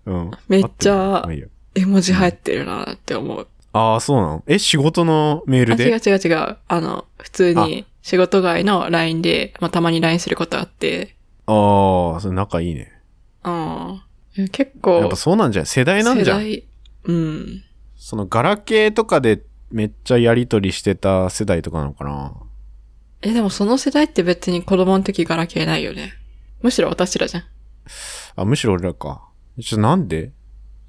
[0.06, 0.32] うん。
[0.48, 1.28] めっちゃ合ってる？
[1.28, 3.46] まあいいや絵文字入ってるなって思う。
[3.72, 4.42] ああ、そうなの？
[4.46, 5.84] え、仕事のメーあ、ルで？
[5.88, 6.56] 違う違う違う。
[6.66, 12.92] あの、普通に仕事外の LINE で、まあ、たまに LINE することあって、ああ、それ仲いいね。
[13.44, 14.02] うん。
[14.52, 15.66] 結構、やっぱそうなんじゃん。
[15.66, 16.42] 世代なんじゃん？
[16.42, 16.64] 世代
[17.04, 17.64] うん。
[17.96, 22.34] そのガラケーとかでめっちゃやりとりしてた世代とかなのかな？
[23.22, 26.12] え、でもその世代って別に子供の時ガラケーないよね。
[26.60, 27.44] むしろ私らじゃん。
[28.36, 29.30] あ、むしろ俺らか。
[29.62, 30.32] ちょ、なんで？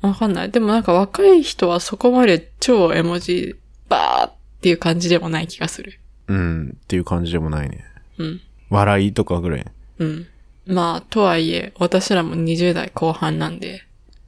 [0.02, 0.52] わかんない。
[0.52, 3.56] でもなんか若い人はそこまで超絵文字
[3.88, 6.02] バーっていう感じでもない気がする。
[6.28, 7.86] うん、っていう感じでもないね。
[8.18, 8.42] うん。
[8.70, 9.66] 笑いとかぐらい。
[10.00, 10.28] うん。
[10.66, 13.84] まあ、とはいえ、私らも20代後半なんで、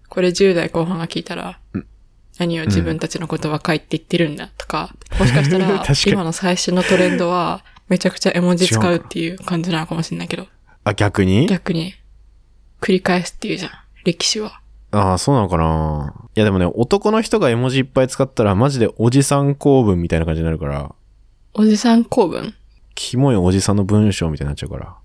[0.10, 1.88] これ10代後半が聞いたら、うん
[2.39, 10.47] 何を自分たちのこと若いって言ってるんだとか、 もしかしたら今の最新のトレンドは、めちゃくちゃ絵文字使うっていう感じなのかもしれないけど、
[10.83, 11.47] あ、逆に？
[11.47, 11.95] 逆に、
[12.81, 13.71] 繰り返すっていうじゃん、
[14.03, 14.60] 歴史は。
[14.91, 20.93] ああ、そうなのかないやでもね、男の人が絵文字いっぱい使ったらマジでおじさん公文みたいな感じになるから、
[21.60, 22.54] おじさん公文？
[22.93, 24.96] キモいおじさんの文章みたいになっちゃうから。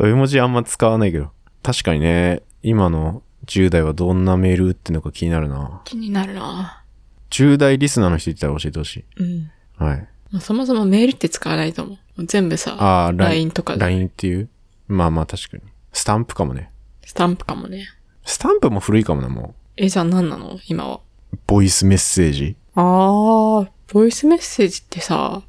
[0.00, 1.30] 絵文字あんま使わないけど。
[1.62, 5.82] 確かにね、今の10代はどんなメール打ってんのか気になるな。
[5.84, 6.84] 気になるな
[7.28, 9.04] 10代リスナーの人いたら教えてほしい。
[9.18, 9.50] うん。
[9.76, 10.08] はい。
[10.30, 12.24] まあそもそもメールって使わないと思う。
[12.24, 14.48] 全部さ、ああ、LINE とかで LINE っていう？
[14.88, 15.62] まあまあ確かに。
[15.92, 16.70] スタンプかもね。
[17.04, 17.88] スタンプかもね。
[18.24, 20.58] スタンプも古いかもな、もえ、じゃあ何なの？
[20.66, 21.00] 今は。
[21.34, 21.36] う。
[21.46, 22.56] ボイスメッセージ。
[22.74, 25.42] あー、ボイスメッセージってさ、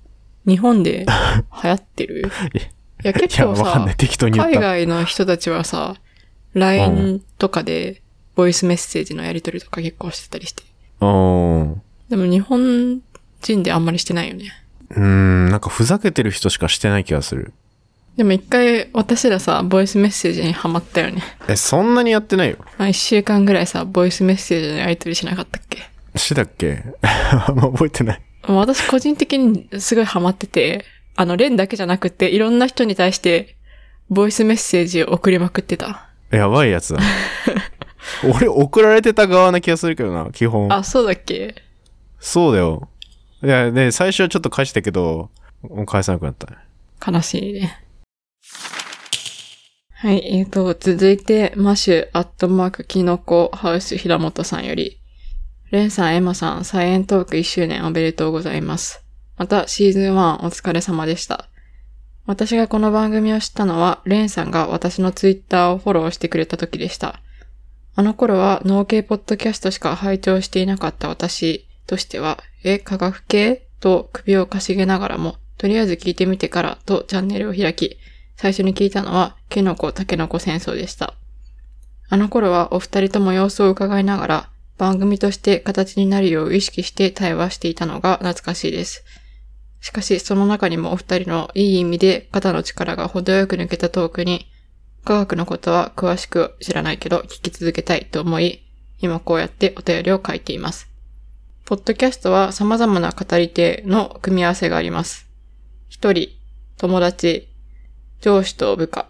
[0.48, 1.06] 日本で
[1.64, 2.22] 流行ってる？
[3.04, 4.60] いや、結構さ海た。
[4.62, 5.96] 外の人たちはさ、
[6.54, 8.02] LINE とかで、
[8.36, 10.64] ボイスメッセージのやり取りとか結構してたりして。
[11.02, 11.82] うん。
[12.10, 13.02] でも日本
[13.42, 14.52] 人であんまりしてないよね。
[14.92, 17.54] うーん、なんかふざけてる人しかしてない気がする。
[18.18, 21.22] でも一回私らさ、ボイスメッセージにハマったよね。
[21.50, 22.58] え、そんなにやってないよ。
[22.78, 25.90] まあ一週間ぐらいさ、ボイスメッセージのやり取りしなかったっけ？
[26.16, 26.84] してたっけ？
[27.02, 28.22] あんま覚えてない。
[28.48, 33.56] 私個人的にすごいハマってて、あの、レンだけじゃなくて、いろんな人に対して、
[34.10, 36.10] ボイスメッセージを送りまくってた。
[36.30, 37.00] やばいやつだ。
[38.24, 40.72] 俺送られてた側な気がするけどな、基本。
[40.72, 41.56] あ、そうだっけ？
[42.20, 42.90] そうだよ。
[43.44, 45.30] いや、ね、最初はちょっと返したけど、
[45.64, 46.58] もう返さなくなったね。
[47.06, 47.80] 悲しいね。
[49.98, 55.00] はい、えーと、続いて、マシュ、アットマーク、キノコ、ハウス、平本さんより、
[55.72, 59.04] レンさん、エマさん、サイエントーク1周年おめでとうございます。
[59.36, 61.50] また、シーズン1お疲れ様でした。
[62.28, 67.20] 私がこの番組を知ったのは、レンさんが私のツイッターをフォローしてくれた時でした。
[67.96, 73.68] あの頃は農系ポッドキャストしか拝聴していなかった私としては、え、科学系？
[73.80, 77.98] と首をかしげながらも、とりあえず聞いてみてからとチャンネルを開き、
[78.36, 81.16] 最初に聞いたのは、キノコタケノコ戦争でした。
[82.08, 89.04] あの頃はお二人とも様子を伺いながら、番組として形になるよう意識して対話していたのが懐かしいです。
[89.80, 94.48] しかし、その中にもお二人のいい意味で肩の力が程よく抜けたトークに、
[95.04, 98.64] 科学のことは詳しく知らないけど聞き続けたいと思い、
[99.00, 100.90] 今こうやってお便りを書いています。
[101.66, 105.28] ポッドキャストは様々な語り手の組み合わせがあります。
[105.88, 106.30] 一人、
[106.78, 107.48] 友達、
[108.22, 109.08] 上司と部下、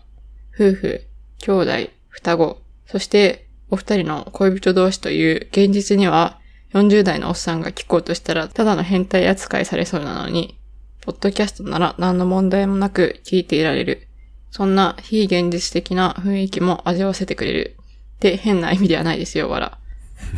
[0.53, 1.07] 夫婦、
[1.39, 1.71] 兄弟、
[2.09, 6.39] 双子、そしてお二人の恋人同士という現実には
[6.73, 10.57] 40代のおっさんが聞こうとしたらただの変態扱いされそうなのに、
[11.01, 14.07] ポッドキャストなら何の問題もなく聞いていられる。
[14.51, 17.75] そんな非現実的な雰囲気も味わわせてくれる。
[18.15, 19.77] って変な意味ではないですよ、わら。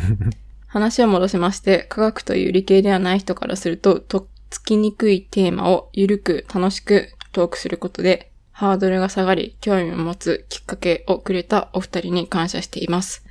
[0.66, 13.24] 話を戻しまして、科学という理系ではない人からすると、とっつきにくいテーマをゆるく楽しくトークすることで、ハードルが下がり、興味を持つきっかけをくれたお二人に感謝しています。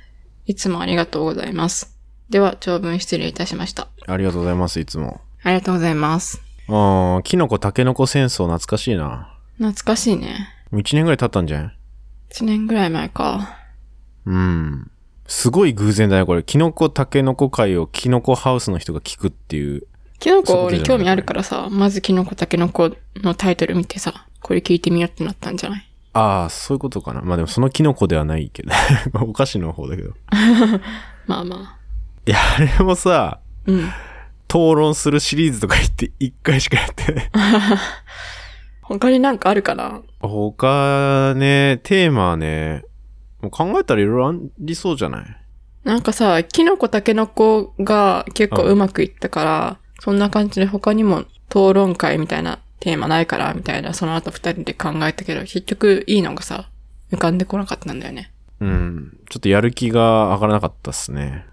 [0.46, 1.94] いつもありがとうございます。
[2.30, 3.88] では、長文失礼いたしました。
[4.06, 5.20] ありがとうございます、いつも。
[5.42, 6.40] ありがとうございます。
[6.68, 9.36] ああ、キノコタケノコ戦争懐かしいな。
[9.58, 10.48] 懐かしいね。
[10.70, 11.72] もう1年ぐらい経ったんじゃん
[12.30, 13.54] 1年ぐらい前か。
[14.24, 14.90] うん。
[15.26, 16.42] すごい偶然だね、これ。
[16.42, 19.86] キノコタケノコ会をキノコハウスの人が聞くっていう。
[20.20, 25.88] キノコに興味あるからさ、まずキノコタケノコのタイトル見てさ、これ聞いてみようってなったんじゃない？
[26.14, 27.20] ああ、そういうことかな。
[27.22, 28.72] まあでもそのキノコではないけど。
[29.20, 30.14] お菓子の方だけど。
[31.26, 31.76] まあま
[32.26, 33.46] いや、あれもさ、あ。
[33.66, 33.88] うん。
[34.48, 37.30] 討論するシリーズとか言って1回しかやってない。
[38.82, 40.00] 他になんかあるかな？
[40.20, 42.84] 他ね、テーマはね、
[43.42, 45.24] もう考えたらいろいろありそうじゃない？
[45.84, 51.20] なんかさ、キノコタケノコが結構うまくいったから、そんな感じで他にも
[51.50, 56.68] 討論会みたいなテーマないから、みたいな、その後二人で考えたけど、結局いいのがさ、
[57.12, 58.32] 浮かんでこなかったんだよね。
[58.60, 59.18] うん。
[59.28, 61.46] ちょっとやる気が上がらなかったっすね。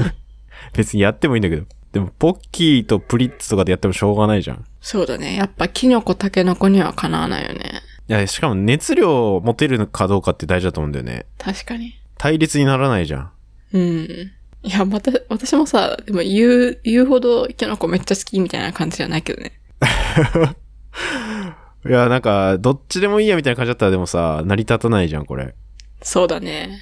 [0.74, 1.64] 別にやってもいいんだけど。
[1.92, 4.64] でも、ポッキーとプリッツとかでやってもしょうがないじゃん。
[4.80, 5.36] そうだね。
[5.36, 7.82] やっぱキノコタケノコにはかなわないよね。
[8.08, 11.26] いや、しかも熱量を持てるかどうかって大事だと思うんだよね。
[11.38, 11.94] 確かに。
[12.18, 13.30] 対立にならないじゃん。
[13.72, 14.32] うん。
[14.64, 19.52] いや、また、私もさ、でも言う、言うほどキノコめっちゃ好きみたいな感じじゃないけどね。
[21.88, 25.54] いや、なんか、どっちでもいいやみたいな感じだったらでもさ、成り立たないじゃん、これ。
[26.02, 26.80] そうだね。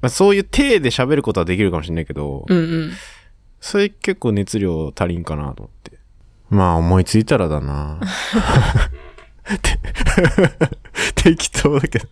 [0.00, 2.92] まあ、そういう体で喋ることはできるかもしれないけど、うんうん。
[3.60, 5.98] それ結構熱量足りんかなと思って。
[6.48, 8.00] まあ、思いついたらだな
[9.62, 9.78] て
[11.14, 12.08] 適当だけど。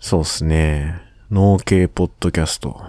[0.00, 1.00] そうっすね。
[1.30, 2.80] 農系ポッドキャスト。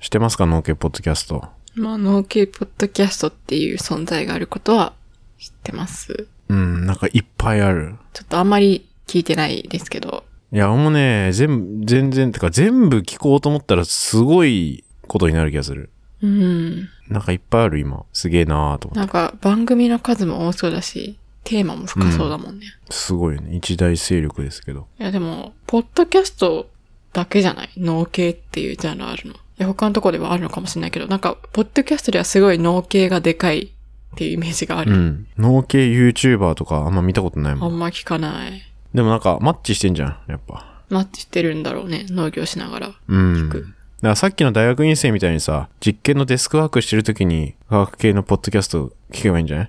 [0.00, 1.48] 知ってますか農系ポッドキャスト。
[1.74, 4.92] まあ、農系ポッドキャストっていう存在があることは
[5.40, 6.28] 知ってます？
[6.48, 7.96] うん、なんかいっぱいある。
[8.12, 10.24] ちょっとあんまり聞いてないですけど。
[10.52, 15.90] いや、もうね、全部、全然、てか全部聞こうと思ったらすごいことになる気がする。
[16.22, 16.88] うん。
[17.08, 18.04] なんかいっぱいある今。
[18.12, 18.98] すげえなーと思って。
[18.98, 22.66] なんか番組の数も多そうだし、テーマも深そうだもんね。
[22.90, 23.56] すごいよね。
[23.56, 24.88] 一大勢力ですけど。
[24.98, 26.68] いやでも、ポッドキャスト
[27.12, 27.70] だけじゃない？
[27.78, 29.34] 農系っていうジャンルあるの。
[29.34, 33.72] いや、他のとこではあるのかもしれないけど、なんか、ポッドキャストではすごい農系がでかい
[34.14, 34.92] っていうイメージがある。
[34.92, 35.26] うん。
[35.38, 37.72] 農系 YouTuber とかあんま見たことないあもん。
[37.74, 38.62] んま聞かない。
[38.94, 40.66] でもなんかマッチしてんじゃん、やっぱ。
[40.88, 42.06] マッチしてるんだろうね。
[42.10, 42.92] 農業しながら。
[43.08, 43.48] うん。
[43.50, 43.68] くか
[44.02, 49.64] らさっきの大学院生みたいにさ、実験のデスクワークしてる時に科学系のポッドキャスト聞けばいいんじゃな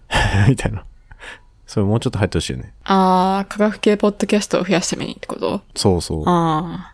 [0.47, 0.49] い？
[0.49, 0.83] みたいな。
[1.67, 2.73] それもうちょっと入ってほしいよね。
[2.85, 5.61] あー、科学系ポッドキャストを増やすためにってこと？
[5.75, 6.23] そうそう。
[6.25, 6.93] あ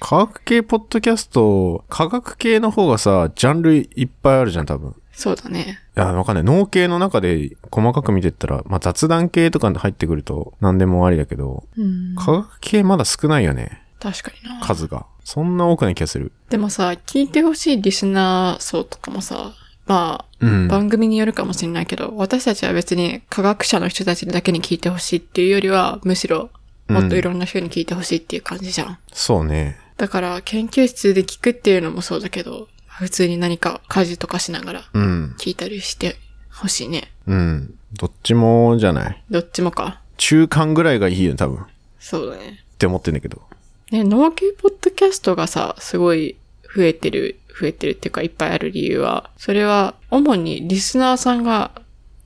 [0.00, 4.90] 科学系ポッドキャスト、科学系の方がさ、ジャンルいっぱいあるじゃん、多分。
[4.90, 5.78] ー、そうだね。
[5.96, 6.44] いや、わかんない。
[6.44, 12.14] 脳系の中で細かく見てったら、まあ雑談系とか入ってくると何でもありだけど、うん。
[12.16, 13.82] 科学系まだ少ないよね。
[13.98, 14.60] 確かにな。
[14.64, 15.06] 数が。
[15.24, 16.32] そんな多くない気がする。
[16.50, 19.54] でもさ、聞いてほしいリスナー層とかもさ、
[19.86, 20.68] まあ、うん。
[20.68, 26.50] 番組によるかもしれないけど、私たちは別に科学者の人たちだけに聞いてほしいっていうよりは、むしろ、
[26.88, 28.98] もっといろんな人に聞いてほしいっていう感じじゃん。
[29.12, 29.78] そうね。
[29.96, 35.34] だから、研究室で聞くっていうのもそうだけど、普通に何か家事とかしながらうん。
[35.38, 36.16] 聞いたりして
[36.50, 37.12] ほしいね。
[37.26, 37.74] うん。
[37.92, 39.22] どっちもじゃない。
[39.30, 40.00] どっちもか。
[40.16, 41.62] 中間ぐらいがいいよ、多分。
[41.62, 41.66] っ
[41.98, 42.64] そうだね。
[42.78, 43.42] て思ってんだけど。
[43.90, 46.36] ね、農系ポッドキャストがさ、すごい
[46.74, 51.70] 増えてる、増えてるっていうかいっぱいある理由は、それは主にリスナーさんが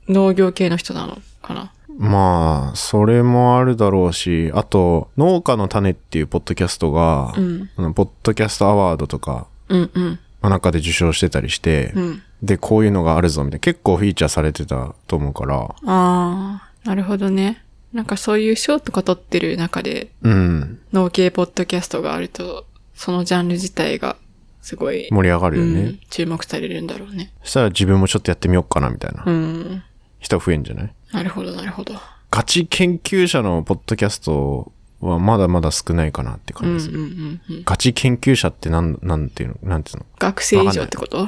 [0.07, 1.73] 農業系の人なのかな。
[1.97, 7.41] まあ、それもあるだろうし、あと、農家の種っていうポッドキャストが、う
[7.89, 7.93] ん。
[7.93, 10.19] ポッドキャストアワードとか、うんうん。
[10.41, 12.23] まあ中で受賞してたりして、うん。
[12.41, 13.59] で、こういうのがあるぞ、みたいな。
[13.59, 17.63] 結構フィーチャーされてたと思うから、ああ、なるほどね。
[17.93, 20.79] なんかそういう賞とか取ってる中で、うん。
[20.93, 24.15] 農系ポッドキャストがあると、そのジャンル自体が
[24.61, 25.81] すごい、盛り上がるよね。
[25.81, 27.31] うん、注目されるんだろうね。
[27.43, 29.83] そしたら自分もちょっとやってみようかな、みたいなうん。
[30.19, 30.93] 人増えんじゃない？
[31.11, 31.93] なるほど、なるほど。
[32.31, 36.97] ガチ研究者のポッドキャストはまだまだ少ないかなってうんうん感じです。
[36.97, 37.63] うんうん。
[37.65, 39.69] ガチ研究者ってなん、なんていうの？
[39.69, 40.05] なんていうの？
[40.19, 41.27] 学生以上ってこと？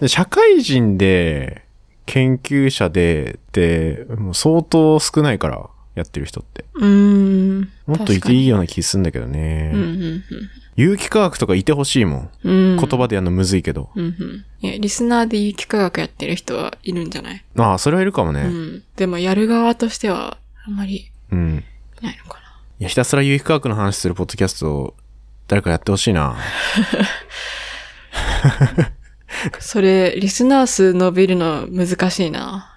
[0.00, 1.64] で社会人で
[2.06, 6.64] 研究者でって、もう相当少ないから、やってる人って。
[6.74, 7.68] うーん。
[7.86, 9.72] もっといていいような気するんだけどね。
[9.74, 10.24] うんうん
[10.74, 12.30] 有機化学とかいてほしいもん。
[12.44, 12.54] うん。
[12.54, 12.78] うん。
[12.78, 13.90] 言葉でやるのむずいけど。
[13.94, 14.44] うんうん。
[14.62, 17.44] いや、リスナーで有機化学やってる人はいるんじゃない？
[17.58, 18.44] ああ、それはいるかもうね。
[18.44, 18.82] ん。
[18.96, 21.10] でもやる側としては、あんまり。
[22.82, 24.96] いや、ひたすら有機化学の話するポッドキャストを
[25.46, 26.36] 誰かやってほしいな。
[29.60, 32.76] それ、リスナー数伸びるの難しいな。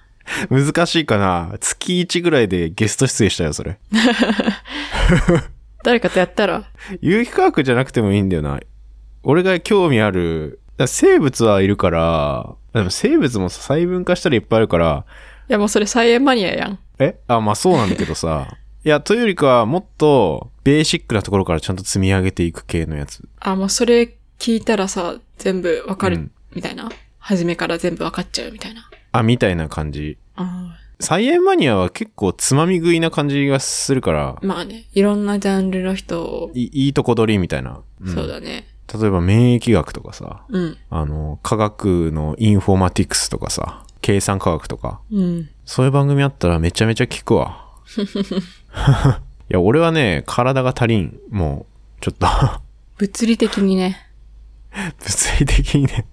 [0.51, 3.79] 難しいかな月1ぐらいでゲスト出演したよ、それ。
[5.83, 6.65] 誰かとやったら、
[7.01, 8.59] 有機化学じゃなくてもいいんだよな。
[9.23, 15.03] 俺が興味ある、生物はいるから、でも生物も細分化したらいっぱいあるから、
[15.49, 16.77] いやもうそれ菜園マニアやん。
[16.99, 17.17] え？
[17.27, 18.55] あ、まあそうなんだけどさ。
[18.85, 23.27] いや、というよりかはもっとベーシックなところからちゃんと積み上げていく系のやつ。
[23.39, 26.91] あ、もうそれ聞いたらさ、全部わかるうん、みたいな。
[27.17, 28.87] 初めから全部わかっちゃうみたいな。
[29.11, 30.19] あ、みたいな感じ。
[30.35, 37.81] あ菜園マニアは結構つまみ食いな感じがするから、まあね、いろんなジャンルの人を、いいいとこ取りみたいな。
[38.03, 38.67] んそうだね。
[38.93, 40.77] 例えば免疫学とかさ、うん。
[40.91, 45.49] あの、科学のインフォーマティクスとかさ、計算科学とか、うん。
[45.65, 47.64] そういう番組あったらめちゃめちゃ聞くわ。
[49.49, 51.17] いや、俺はね、体が足りん。
[51.29, 51.65] も
[51.99, 52.27] う、ちょっと、
[52.97, 53.97] 物理的にね。
[54.99, 56.05] 物理的にね、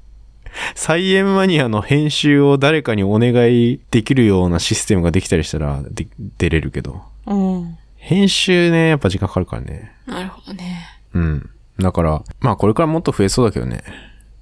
[0.74, 6.06] 菜園マニアの編集を誰かにお願いできるようなシステムができたりしたらで
[6.38, 7.78] 出れるけど、うん。
[7.96, 9.92] 編集ね、やっぱ時間かかるからね。
[10.06, 10.86] なるほどね。
[11.14, 11.50] うん。
[11.78, 13.82] だから、まあこれからもっと増えそうだけどね。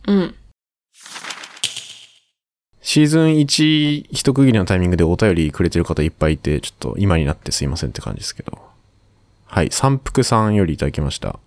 [0.07, 0.35] うん。
[2.82, 8.58] シーズン1一区切りのタイミングでお便りくれてる方いっぱいいて、ちょっと今になってすいませんって感じですけど。
[9.46, 11.38] はい、三福さんよりいただきました。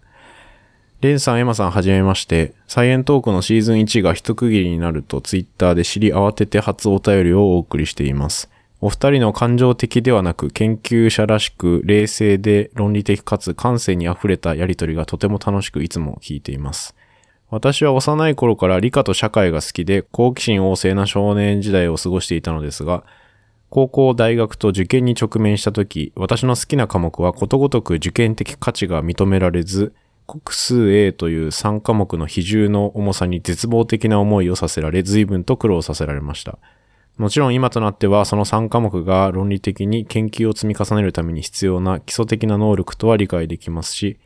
[1.01, 2.53] レンさん、エマさん、はじめまして。
[2.67, 8.49] サイエントークのシーズン1が一区切りになるとツイッターで知り慌てて初お便りをお送りしています。
[8.79, 16.95] お二人の感情的ではなく研究者らしく冷静で論理的かつ感性に溢れたやりとりがとても楽しくいつも聞いています。
[17.53, 23.03] 私は幼い頃から理科と社会が好きで好奇心旺盛な少年時代を過ごしていたのですが、
[23.69, 29.93] 高校、大学と受験に直面した時、私の好きな科目はことごとく受験的価値が認められず、
[30.25, 36.57] 国数 A という3科目の比重の重さに絶望的な思いをさせられ、随分と苦労させられました。
[37.17, 44.17] もちろん今となってはその3科目が論理的に研究を積み重ねるために必要な基礎的な能力とは理解できますし、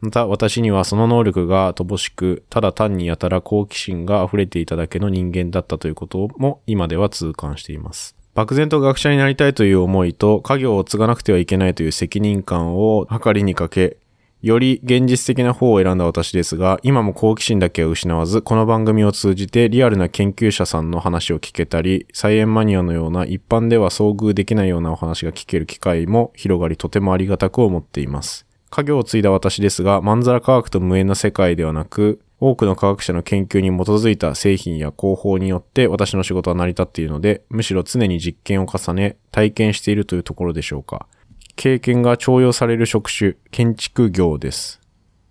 [0.00, 8.16] また私にはその能力が乏しく、ただ単にやたら好奇心が溢れていただけの人間だったということも今では痛感しています。
[8.34, 13.98] 漠然と学者になりたいという思いと家業を継がなくてはいけないという責任感を計りにかけ、
[14.40, 28.49] より現実的な方を選んだ私ですが、今も好奇心だけは失わず、この番組を通じてリアルな研究者さんの話を聞けたり、サイエンマニアのような一般では遭遇できないようなお話が聞ける機会も広がりとてもありがたく思っています。
[28.70, 41.06] 家業を継いだ私ですが、まんざら科学と無縁な世界ではなく、多くの科学者の研究に基づいた製品や広報によって私の仕事は成り立っているので、むしろ常に実験を重ね、体験しているというところでしょうか。
[41.56, 44.80] 経験が重用される職種、建築業です。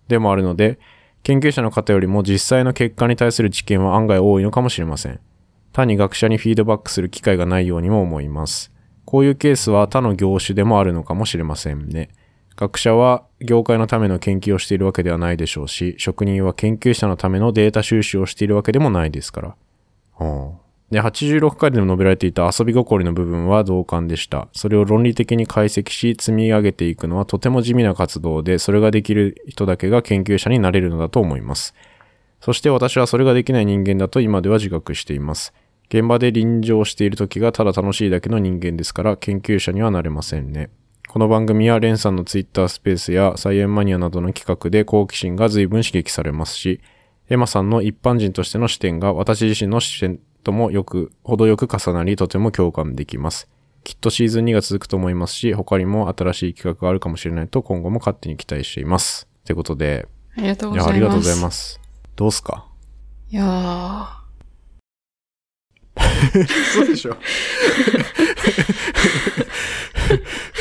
[0.06, 0.78] でもあるので、
[1.22, 5.18] 研究者の方よりも実際の結果に対する知見は案外多いのかもしれません。
[5.72, 8.70] 単に学者にフィードバックする機会がないようにも思います。
[9.04, 12.10] こういうケースは他の業種でもあるのかもしれませんね。
[12.60, 19.48] 学者は業界のための研究をしているわけではないでしょうし、職人は研究者のためのデータ収集をしているわけでもないですから。
[20.18, 24.48] はあで、86回でも述べられていた遊び心の部分は同感でした。
[24.52, 31.74] それを論理的に解析し、積み上げていくのはとても地味な活動で、それができる人だけが研究者になれるのだと思います。
[32.42, 35.54] そして私はそれができない人間だと今では自覚しています。
[35.88, 40.68] 現場で臨場している時がただ楽しいだけの人間ですから、研究者にはなれませんね。
[41.12, 46.80] この番組はレンさんのツイッタースペースやサイエンマニアなどの企画で好奇心が随分刺激されますし、
[47.28, 53.48] エマさんの一般人としての視点が私自身の視点ともよく、程よく重なりとても共感できます。
[53.82, 59.28] きっとシーズン2が続くと思いますし、他にも新しい企画があるかもしれないと今後も勝手に期待しています。
[59.40, 60.06] ってことで、
[60.36, 60.92] ありがとうございます。
[60.92, 61.80] ありがとうございます。
[62.14, 62.68] どうすか？
[63.30, 64.19] いやー。
[66.74, 67.16] そうでしょ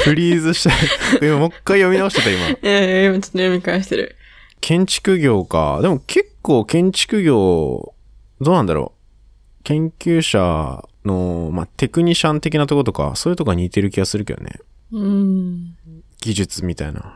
[0.03, 1.25] フリーズした。
[1.25, 2.49] 今もう一回読み直してた今。
[2.49, 4.15] いやいや、今ちょっと読み返してる。
[4.61, 5.79] 建築業か。
[5.81, 7.93] でも結構建築業、
[8.41, 9.63] どうなんだろう。
[9.63, 14.59] 研究者の、まあ、テクニシャン的なところとか、そういうとこが似てる気がするけどね。
[14.91, 15.75] うん。
[16.21, 17.15] 技術みたいな。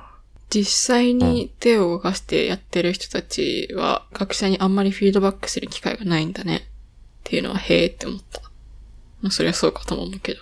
[0.50, 6.68] 実際に手を動かしてやってる人たちは、学者にあんまりフィードバックする機会がないんだね。
[7.24, 8.42] っていうのは、へーって思った。
[9.22, 10.42] まあ、そりゃそうかとも思うけど。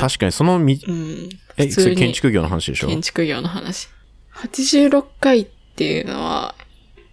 [0.00, 1.28] 確かにそのみ、うん。
[1.58, 2.88] え、普通にそれ建築業の話でしょ？
[2.88, 3.88] 建築業の話。
[4.34, 6.54] 86回っていうのは、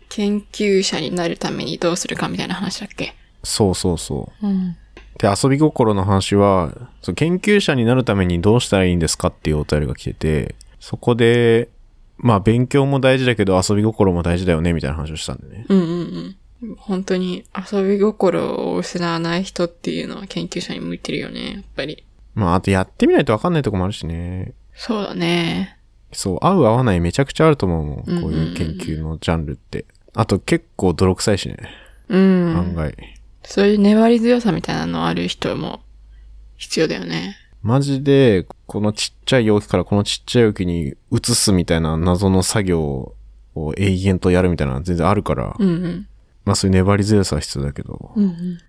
[0.08, 3.16] 研究者になるためにどうするかみたいな話だっけ？
[3.44, 4.48] そうそうそう。
[4.48, 4.78] うん。
[5.18, 11.68] で、遊び心の話は、そう研究者になるためにどうしたらいいんですかっていうお便りが来てて、そこで、
[12.18, 15.66] まあ勉強も大事だけど遊び心も大事だよねみたいな話をしたんでね。
[15.68, 16.36] うんうんうん。
[16.78, 22.04] 本当に遊び心を失わない人っていうのは研究者に向いてるよね、やっぱり。
[22.36, 24.54] まああとやってみないとわかんないとこもあるしね。
[24.74, 25.78] そうだね。
[26.12, 28.04] そう、合う合わないめちゃくちゃあると思うもん。
[28.06, 29.86] うんうんうんこういう研究のジャンルって。
[30.14, 31.58] あと結構泥臭いしね。
[32.10, 32.58] うん。
[32.58, 32.96] 案外。
[33.44, 35.82] そういう粘り強さみたいなのある人も
[36.58, 37.38] 必要だよね。
[37.62, 43.14] マジで、このちっちゃい容器からこのちっちゃい容器に移すみたいな謎の作業
[43.56, 45.56] を永遠とやるみたいなのは全然あるから。
[45.58, 46.08] うんうん。
[46.46, 48.12] まあそういう粘り強さは必要だけど。
[48.16, 48.60] うん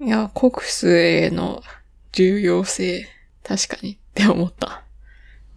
[0.00, 0.06] うん。
[0.06, 1.62] いや、国数への
[2.12, 3.08] 重要性、
[3.44, 4.82] 確かにって思った。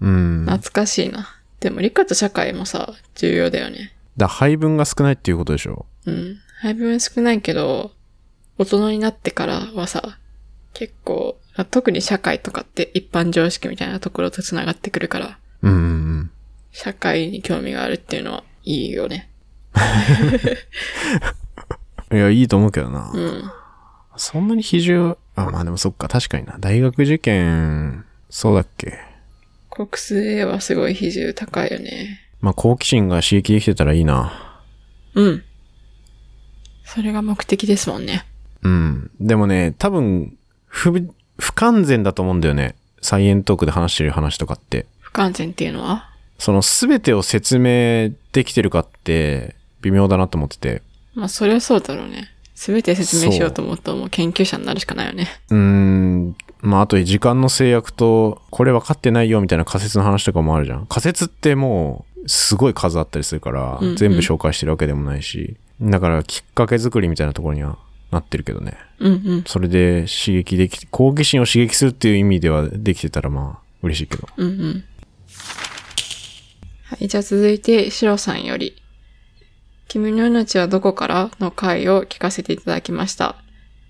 [0.02, 0.46] うん。
[0.46, 1.28] だ懐かしいな。
[1.60, 3.94] でも理科と社会もさ、重要だよね。
[4.20, 5.86] 配分が少ないっていうことでしょ。
[6.06, 6.38] うん。
[6.62, 7.92] 配分少ないけど、
[8.58, 10.18] 大人になってからはさ、
[10.74, 11.40] 結構、
[11.72, 16.32] 特に社会とかって一般常識みたいなところと繋がってくるから、うんうん
[16.72, 19.30] 社会に興味があるっていうのはいいよね。
[22.10, 22.18] うん。
[22.18, 23.12] いや、いいと思うけどな。
[23.14, 23.44] うん。
[24.18, 26.56] そんなに比重、あ、まあでもそっか、確かにな。
[26.60, 28.98] 大学受験、そうだっけ？
[29.70, 32.22] 国数 A はすごい比重高いよね。
[32.40, 34.62] まあ好奇心が刺激できてたらいいな。
[35.16, 35.44] うん。
[36.86, 38.26] それが目的ですもんね。
[38.62, 39.12] うん。
[39.20, 40.38] でもね、多分、
[40.68, 40.92] 不、
[41.38, 42.76] 不完全だと思うんだよね。
[43.02, 44.86] サイエントークで話してる話とかって。
[45.00, 46.10] 不完全っていうのは？
[46.38, 50.82] その全てを説明できてるかって微妙だなと思ってて。
[51.16, 52.32] まあ、それはそうだろうね。
[52.54, 55.28] すべて説明しようと思ったらもう研究者になるしかないよね。
[55.50, 56.36] うーん。
[56.62, 60.86] まあ、あと時間の制約と、これ分かってないよみたいな仮説の話とかもあるじゃん。
[60.88, 65.58] 仮説ってもう、すごい数あったりするからうんうん、全部紹介してるわけでもないし。
[65.82, 67.78] だから、きっかけ作りみたいなところには
[68.12, 68.78] なってるけどね。
[69.00, 69.44] うんうん。
[69.46, 74.28] それで刺激でき、好奇心を刺激するっていう意味ではできてたらまあ、嬉しいけど。
[74.38, 74.84] うんうん。
[76.86, 78.82] はい、じゃあ続いて、シロさんより。
[79.88, 83.36] 君の命はどこからの回を聞かせていただきました。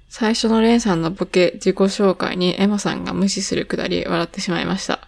[0.10, 5.08] 最初のレンさんのボケ自己紹介にエマさんが無視するくだり笑ってしまいました。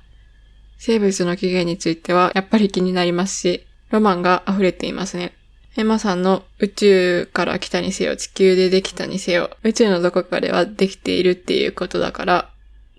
[0.78, 5.34] 生物の起源についてはやっぱり気になりますし、ロマンが溢れていますね。
[5.78, 12.50] エマさんの宇宙から来たにせよ、地球でできたにせよ、宇宙のどこかではできているっていうことだから、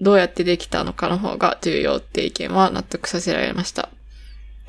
[0.00, 3.90] どうやってできたのかの方が重要って意見は納得させられました。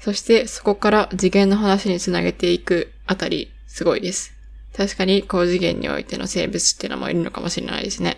[0.02, 4.34] そしてそこから次元の話につなげていくあたり、すごいです。
[4.76, 8.18] 確かに高次元においての生物っていうのもいるのかもしれないですね。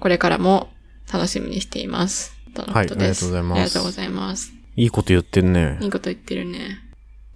[0.00, 0.68] これからも
[1.12, 2.34] 楽しみにしています。
[2.54, 2.96] とのことです。
[2.96, 4.52] はいありがとうございますありがとうございます。
[4.76, 5.86] いいこと言ってんねい。
[5.86, 6.78] いこと言ってるね。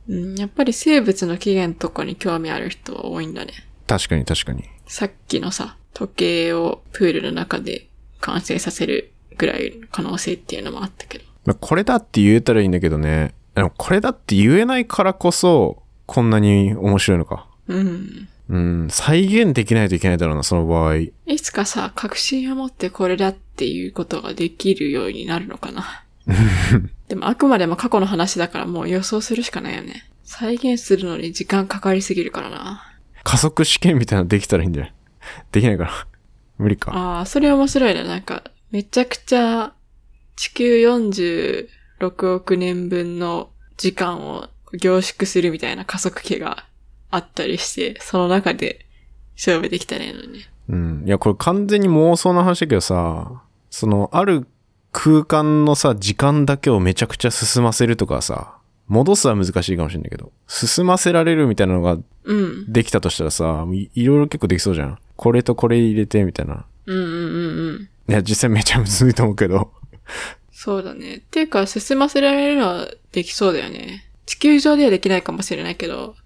[0.08, 3.52] うん、やっぱり生物の起源とかに興味ある人は多いんだね。
[3.86, 4.64] 確かに確かに。
[4.86, 7.88] さっきのさ、時計をプールの中で
[8.20, 11.24] 完成させるぐらいの可能性っていうのもあったけど。
[11.44, 13.34] まあこれだって言えたらいいんだけどね。
[13.58, 17.46] でもこれだって言えないからこそ、こんなに面白いのか。
[17.66, 18.28] うん。
[18.48, 20.96] うん、再現できないといけないだろうな、その場合。
[20.96, 26.04] いつかさ、確信を持ってこれだっていうことができるようになるのかな。
[27.08, 30.08] でもあくまでも過去の話だからもう予想するしかないよね。
[30.24, 32.84] 再現するのに時間かかりすぎるからな。
[33.24, 34.94] 加速試験みたいなのできたらいいんじゃない？
[35.52, 36.06] できないから。
[36.58, 36.92] 無理か。
[36.94, 38.04] ああ、それ面白いね。
[38.04, 39.72] なんか、めちゃくちゃ
[40.36, 40.80] 地球
[42.00, 46.66] 46億年分の時間を凝縮するみたいな加速器が
[47.10, 48.86] あったりして、その中で
[49.36, 50.44] 勝負できたらいいのに。
[50.68, 51.04] うん。
[51.06, 54.46] いや、これ完全に妄想の話だけどさ、その、ある
[54.92, 58.56] 空間のさ、時間だけをめちゃくちゃ進ませるとかさ、
[58.88, 62.72] 戻すは難しいかもしれないけど、進ませられるみたいなのがうん。
[62.72, 64.98] できたとしたらさ、いいろいろ結構できそうじゃん。
[65.16, 66.66] これとこれ入れてみたいな。
[66.86, 67.88] うんうんうんうん。
[68.08, 69.70] いや、実際めちゃむずいと思うけど。
[70.60, 71.14] そうだね。
[71.16, 74.10] っていうか、進ませられるのはできそうだよね。
[74.26, 76.16] 地球上ではできないかもしれないけど、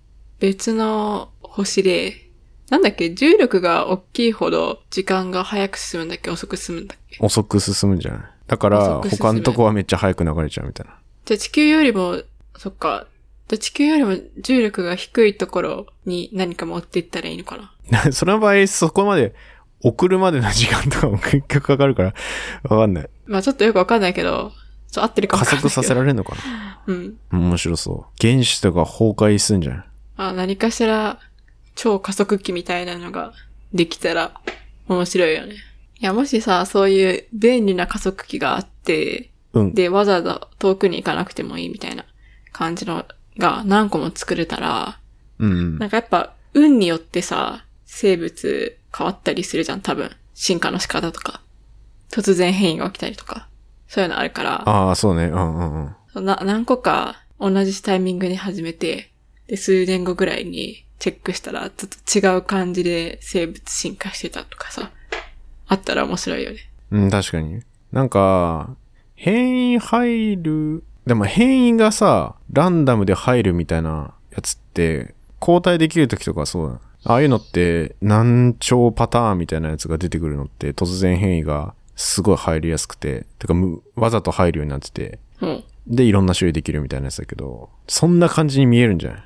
[0.40, 2.30] 別の星で、
[2.70, 6.30] なんだっけ、重力が大きいほど時間が早く進むんだっけ？
[6.30, 7.18] 遅く進むんだっけ？
[7.20, 8.22] 遅く進むんじゃない？
[8.46, 10.96] だから、他のとこはめっちゃ早く流れちゃうみたいな。
[11.26, 12.22] じゃあ地球よりも、
[12.56, 13.06] そっか。
[13.48, 17.58] じゃあ地球よりも重力が低いところに何か持っていったらいいのか
[17.90, 18.08] な？
[18.12, 19.34] その場合、そこまで
[19.82, 22.14] 送るまでの時間とかも結局かかるから、
[22.64, 23.10] わかんない。
[23.26, 24.52] まあちょっとよくわかんないけど、
[24.90, 25.68] ちょ合ってるかも加わかんないけど。
[25.70, 26.36] 速させられるのか
[26.86, 27.16] うん。
[27.30, 28.26] な面白そう。
[28.26, 29.84] 原子とか崩壊するんじゃない
[30.16, 31.18] あ、何かしら
[31.74, 33.32] 超加速器みたいなのが
[33.72, 34.40] できたら
[34.88, 35.54] 面白いよね。
[35.54, 39.74] いや、もしさ、そういう便利な加速器があって、うん。
[39.74, 42.04] で、わざわざ遠くに行かなくてもいいみたいな
[42.52, 43.06] 感じの
[43.38, 44.98] が何個も作れたら、
[45.38, 50.10] うんうんなんかやっぱ運によってさ、生物変わったりするじゃん、多分。
[50.34, 51.40] 進化の仕方とか。
[52.10, 53.48] 突然変異が起きたりとか。
[53.88, 54.68] そういうのあるから。
[54.68, 55.26] ああ、そうね。
[55.26, 56.24] うんうんうん。
[56.24, 59.10] な、何個か同じタイミングで始めて、
[59.48, 64.90] で、数年後ぐらいにチェックしたら、ちょっと違う感じで生物進化してたとかさ、
[65.66, 66.58] あったら面白いよね。
[66.90, 67.62] うん、確かに。
[67.90, 68.70] なんか、
[69.14, 76.80] 変異入る、でも変異がさ、ランダムで入るみたいなやつって、交代できる時とかそうだ。
[77.04, 85.64] ああいうのって、何兆パターンみたいなやつが出てくるのって、突然変異がすごい入りやすくて、てかむ、わざと入るようになってて、うん。
[85.86, 89.22] で、いろんな種類できるみたいなやつだけど、そんな感じに見えるんじゃない？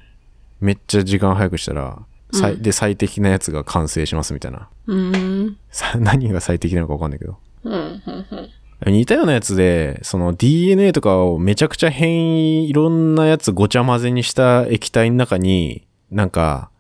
[0.61, 1.99] めっちゃ時間早くしたら、
[2.33, 4.69] さいうんで、最適なやつが完成しますみたいな。
[4.87, 5.57] うーん。
[5.71, 7.37] さ何が最適なのかわかんないけど。
[7.65, 8.27] うん、うん、
[8.87, 8.93] うん。
[8.93, 16.71] 似たようなやつで、その DNA とかをめちゃくちゃ変異、いろんなやつごちゃ混ぜにした液体の中に、なんか、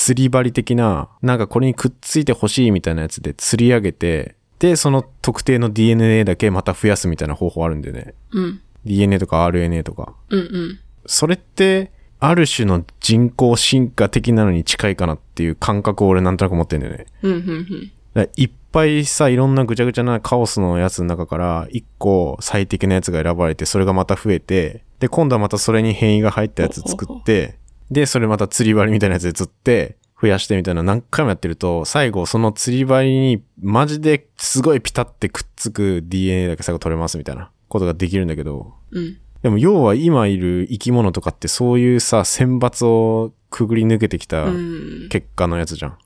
[0.00, 8.14] 釣り針的な、なんかこれにくっついてほしいみたいなやつで釣り上げて、で、その特定の DNA だけまた増やすみたいな方法あるんでね。
[8.30, 8.60] うん。
[8.84, 10.14] DNA とか RNA とか。
[10.28, 10.80] うん、うん。
[11.04, 11.90] それって、
[12.20, 17.06] ある種の人工進化的なのに近いかなっていう感覚を俺なんとなく持ってんだよね。
[17.22, 27.58] うん、うん、だからいっぱいさ、いろんなぐちゃぐちゃなカオスのやつの中から、一個最適なやつが選ばれて、それがまた増えて、で、今度はまたそれに変異が入ったやつ作って、
[27.90, 39.18] で、それまた釣り針みたいなやつで釣って、増やしてみたいな何回もやってると、最後その釣り針にマジですごいピタってくっつく DNA だけ最後取れますみたいなことができるんだけど、うん。
[39.42, 45.08] でも要は今いる生き物とかってそういうさ、選抜をくぐり抜けてきたうん。
[45.08, 45.98] 結果のやつじゃん。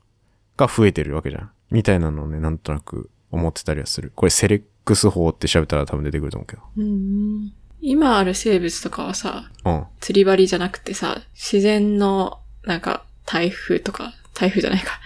[0.55, 1.51] が増えてるわけじゃん。
[1.71, 4.11] みたいなのをね、なんとなく思ってたりはする。
[4.13, 6.61] これセレックス法って調べたら多分出てくると思うけど。
[6.77, 7.53] うん
[7.85, 9.85] 今ある生物とかはさ、うん。
[9.99, 14.99] 釣り針じゃなくてさ、自然の、なんか、台風とか、台風じゃないか。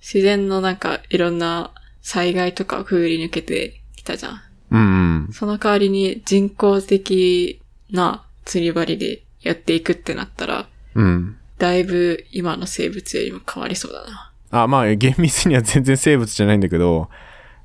[0.00, 1.70] 自然のなんか、いろんな
[2.02, 4.40] 災害とかをくぐり抜けてきたじゃん。
[4.72, 5.32] うんうん。
[5.32, 11.36] その代わりに人工的な釣り針でやっていくってなったら、うん。
[11.58, 14.32] だいぶ今の生物よりも変わりそうだな。
[14.50, 17.08] あ、まあ、厳密には全然生物じゃないんだけど、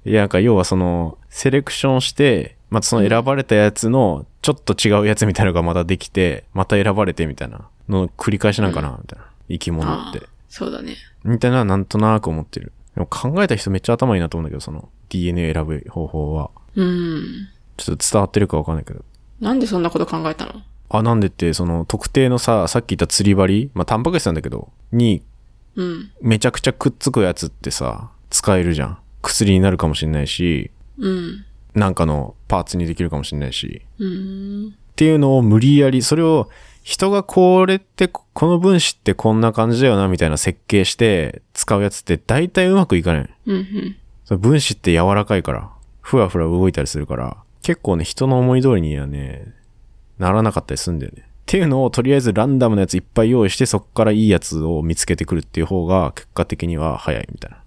[0.05, 9.26] いや、なんか要はその、セレクションして、またその選ばれたやつの、ちょっと違うやつみたいなのがまたできて、また選ばれてみたいなの繰り返しなんかな、みたいな。
[9.50, 10.24] 生き物って。
[10.50, 10.96] そうだね。
[11.24, 12.74] みたいな、なんとなく思ってる。
[12.96, 16.50] でも考えた人めっちゃ頭いいなと思うんだけど、その DNA 選ぶ方法は。
[16.76, 17.50] うん。
[17.78, 19.04] ちょっと伝わってるかわかんないけど。
[19.39, 20.62] なんでそんなこと考えたの？
[20.89, 23.72] あ、なんでって、その特定のさ、さっき言った釣り針？
[23.74, 25.24] まあ、タンパク質なんだけど、に、
[25.76, 26.12] うん。
[26.22, 28.98] めちゃくちゃくっつくやつってさ、使えるじゃん。
[29.22, 31.46] 薬になるかもしんないし、うん。
[31.74, 33.82] なんかのパーツにできるかもしんないし。
[33.99, 34.67] うん。
[34.67, 36.49] っていうのを無理やり、それを
[36.84, 43.30] 人がこれって、この分子ってこんな感じだよな、みたいな設計して使うやつって大体うまくいかない。
[44.26, 45.69] その分子って柔らかいから、
[46.01, 49.53] ふわふわ動いたりするから、結構ね、人の思い通りにはね、
[50.17, 51.24] ならなかったりするんだよね。
[51.24, 57.57] っていうのをとりあえずランダムなやついっぱい用意して、そっからいいやつを見つけてくるっていう方が、結果的には早いみたいな。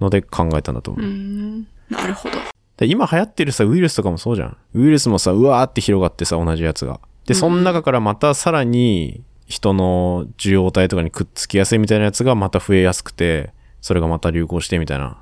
[0.00, 1.06] ので考えたんだと思う。
[1.06, 1.64] う。
[1.90, 2.34] なるほど。
[2.76, 4.56] で今流行ってるさ、ウイルスとかもそうじゃん。
[4.74, 7.00] ウイルスもさ、うわーって広がってさ、同じやつが。
[7.26, 15.18] で、その中からまたさらに人の受容体とかにくっつきやすいみたいなやつがまた増えやすくて、それがまた流行してみたいな。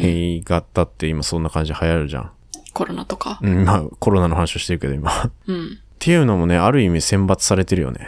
[0.00, 2.30] 変異型って今そんな感じで流行るじゃん。
[2.72, 3.38] コロナとか？
[3.42, 5.10] うん、まあコロナの話をしてるけど今。
[5.10, 5.78] っうん。
[5.98, 8.06] ていうのもね、ある意味選抜されてるよね。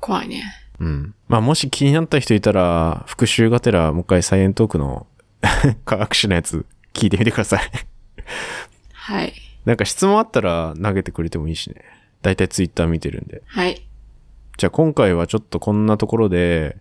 [0.00, 0.42] 怖いね。
[0.78, 1.14] うん。
[1.28, 5.06] まあもし気になった人いたら、復習がてらもう一回サイエントークの
[5.84, 7.60] 科学史のやつ聞いてみてください。
[8.92, 9.32] はい。
[9.64, 11.76] なんか質問あったら投げてくれてもいいしね。
[12.22, 13.42] だいたいツイッター見てるんで。
[13.46, 13.86] はい。
[14.58, 16.76] じゃあ今回はちょっとこんなところで、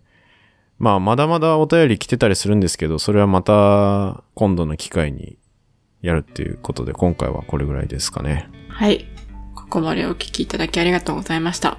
[0.78, 5.38] まあまだまだお便り来てたりするんですけど、それはまた今度の機会に
[6.02, 8.50] やるっていうことで、今回はこれぐらいですかね。
[8.70, 9.06] はい。
[9.56, 11.78] ここまでお聞きいただきありがとうございました。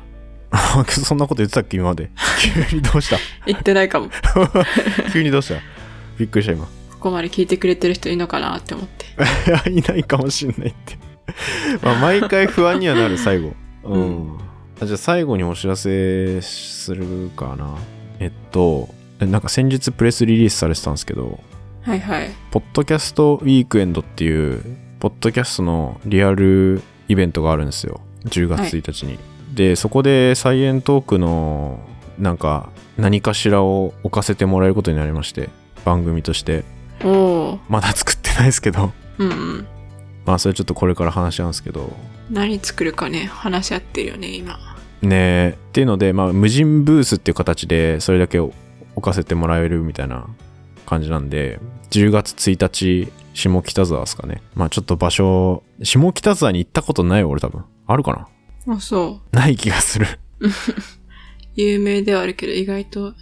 [0.89, 2.11] そんなこと言ってたっけ今まで。
[2.71, 3.19] 急にどうした？
[3.47, 4.07] 言ってないかも。
[4.09, 4.13] こ
[5.13, 5.61] 急にどうした？
[6.19, 6.67] びっくりした今。
[7.07, 9.07] こまで聞いてくれてる人いるのかなって思って。
[9.71, 10.99] いないかもしんないって。
[11.83, 13.55] まあ、毎回不安にはなる、最後。
[13.85, 14.39] うん。
[14.81, 17.77] あじゃあ最後にお知らせするかな。
[18.21, 18.89] えっと、
[19.21, 21.41] えなんか先日プレスリリースされてたんですけど、
[21.83, 22.31] はいはい。
[22.51, 24.61] ポッドキャストウィークエンドっていう、
[24.99, 28.01] ポッドキャストのリアルイベントがあるんですよ。
[28.25, 29.19] 10月1日に。
[29.55, 31.79] で、そこでサイエントークの、
[32.19, 35.49] なんか、何かしらを置かせてもらえることになりまして、
[35.85, 36.65] 番組として。
[37.05, 37.59] おお。
[37.69, 39.67] まだ作ってないですけど、うんうん。
[40.25, 41.97] まあそれちょっとこれから話し合うんですけど、
[42.31, 44.59] 何作るかね、話し合ってるよね、今。
[45.03, 48.53] ねえ、っていうので、まあ無人ブースっていう形でそれだけ置
[49.01, 50.27] かせてもらえるみたいな
[50.87, 54.43] 感じなんで、10月1日、下北沢ですかね。
[54.55, 57.65] まあちょっと場所、下北沢に行ったことないよ、俺多分。
[57.87, 58.29] あるか
[58.67, 58.75] な？
[58.75, 60.07] あ、そない気がする。
[60.41, 60.49] う。
[61.55, 63.15] 有名ではあるけど、意外と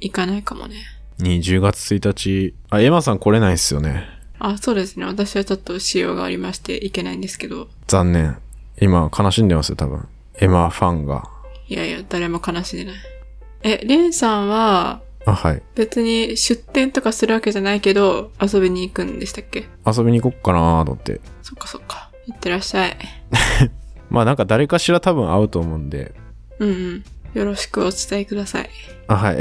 [0.00, 0.76] 行かないかもね。
[1.18, 4.04] に10月1日、あ、エマさん来れないっすよね。
[4.38, 5.04] あ、そうですね。
[5.04, 7.68] 私はちょっと仕様がありまして行けないんですけど。
[7.88, 8.36] 残念。
[8.80, 10.06] 今悲しんでますよ、多分。
[10.40, 11.28] エマファンが。
[11.68, 12.94] いやいや、誰も悲しんでない。
[13.62, 15.62] え、レンさんは、あ、はい。
[15.74, 19.68] 別に出店とかするわけじゃないけど、遊びに行くんでしたっけ？
[19.84, 21.20] 遊びに行こっかなと思って。
[21.42, 22.10] そっかそっか。
[22.28, 22.96] 行ってらっしゃい。
[24.08, 26.14] まあなんか誰かしら多分会うと思うんで、
[26.60, 27.04] うんうん。
[27.34, 28.70] よろしくお伝えください。
[29.08, 29.38] あ、はい。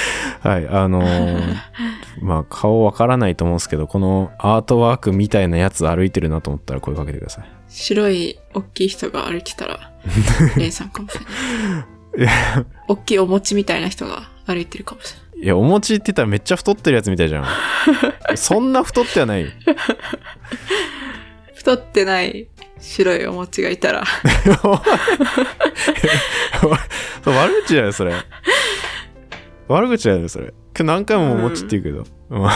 [0.40, 1.56] はい、あのー
[2.20, 7.44] まあ顔わからないと思うんですけど、このアートワークみたいなやつ歩いてるなと思ったら声かけてください。
[7.68, 9.92] 白い大きい人が歩いてたら、
[10.56, 11.30] レンさんかもしれな
[11.80, 11.84] い。
[12.18, 15.44] いや大きいお餅みたいな人が歩いてるかもしれない。
[15.44, 17.46] いや、お餅って言ったらめっちゃ太ってるやつみたいじゃん。
[18.36, 19.52] そんな太ってはない。
[21.54, 22.46] 太ってない
[22.82, 24.04] 白いお餅がいたら、
[27.24, 28.14] 悪口だよ、それ。
[29.68, 30.46] 悪口だよ、それ。
[30.46, 32.04] 今日何回もお餅って言うけど。
[32.30, 32.52] うんは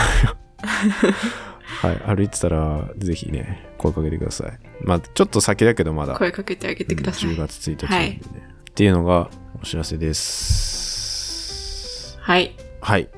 [1.91, 4.59] い、歩いてたら、ぜひね、声かけてください。
[4.81, 6.15] まあ、ちょっと先だけど、まだ。
[6.15, 7.29] 声かけてあげてください。
[7.29, 8.21] 10月1日なんでね、
[8.69, 9.29] っていうのが
[9.61, 12.17] お知らせです。
[12.19, 12.55] はい。
[12.81, 13.09] はい。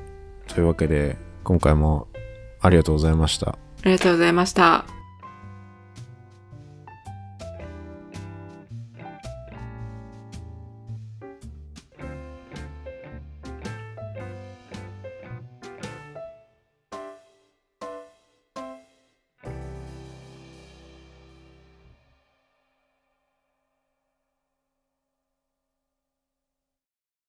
[0.48, 2.08] というわけで、今回も
[2.60, 3.50] ありがとうございました。
[3.50, 4.99] ありがとうございました。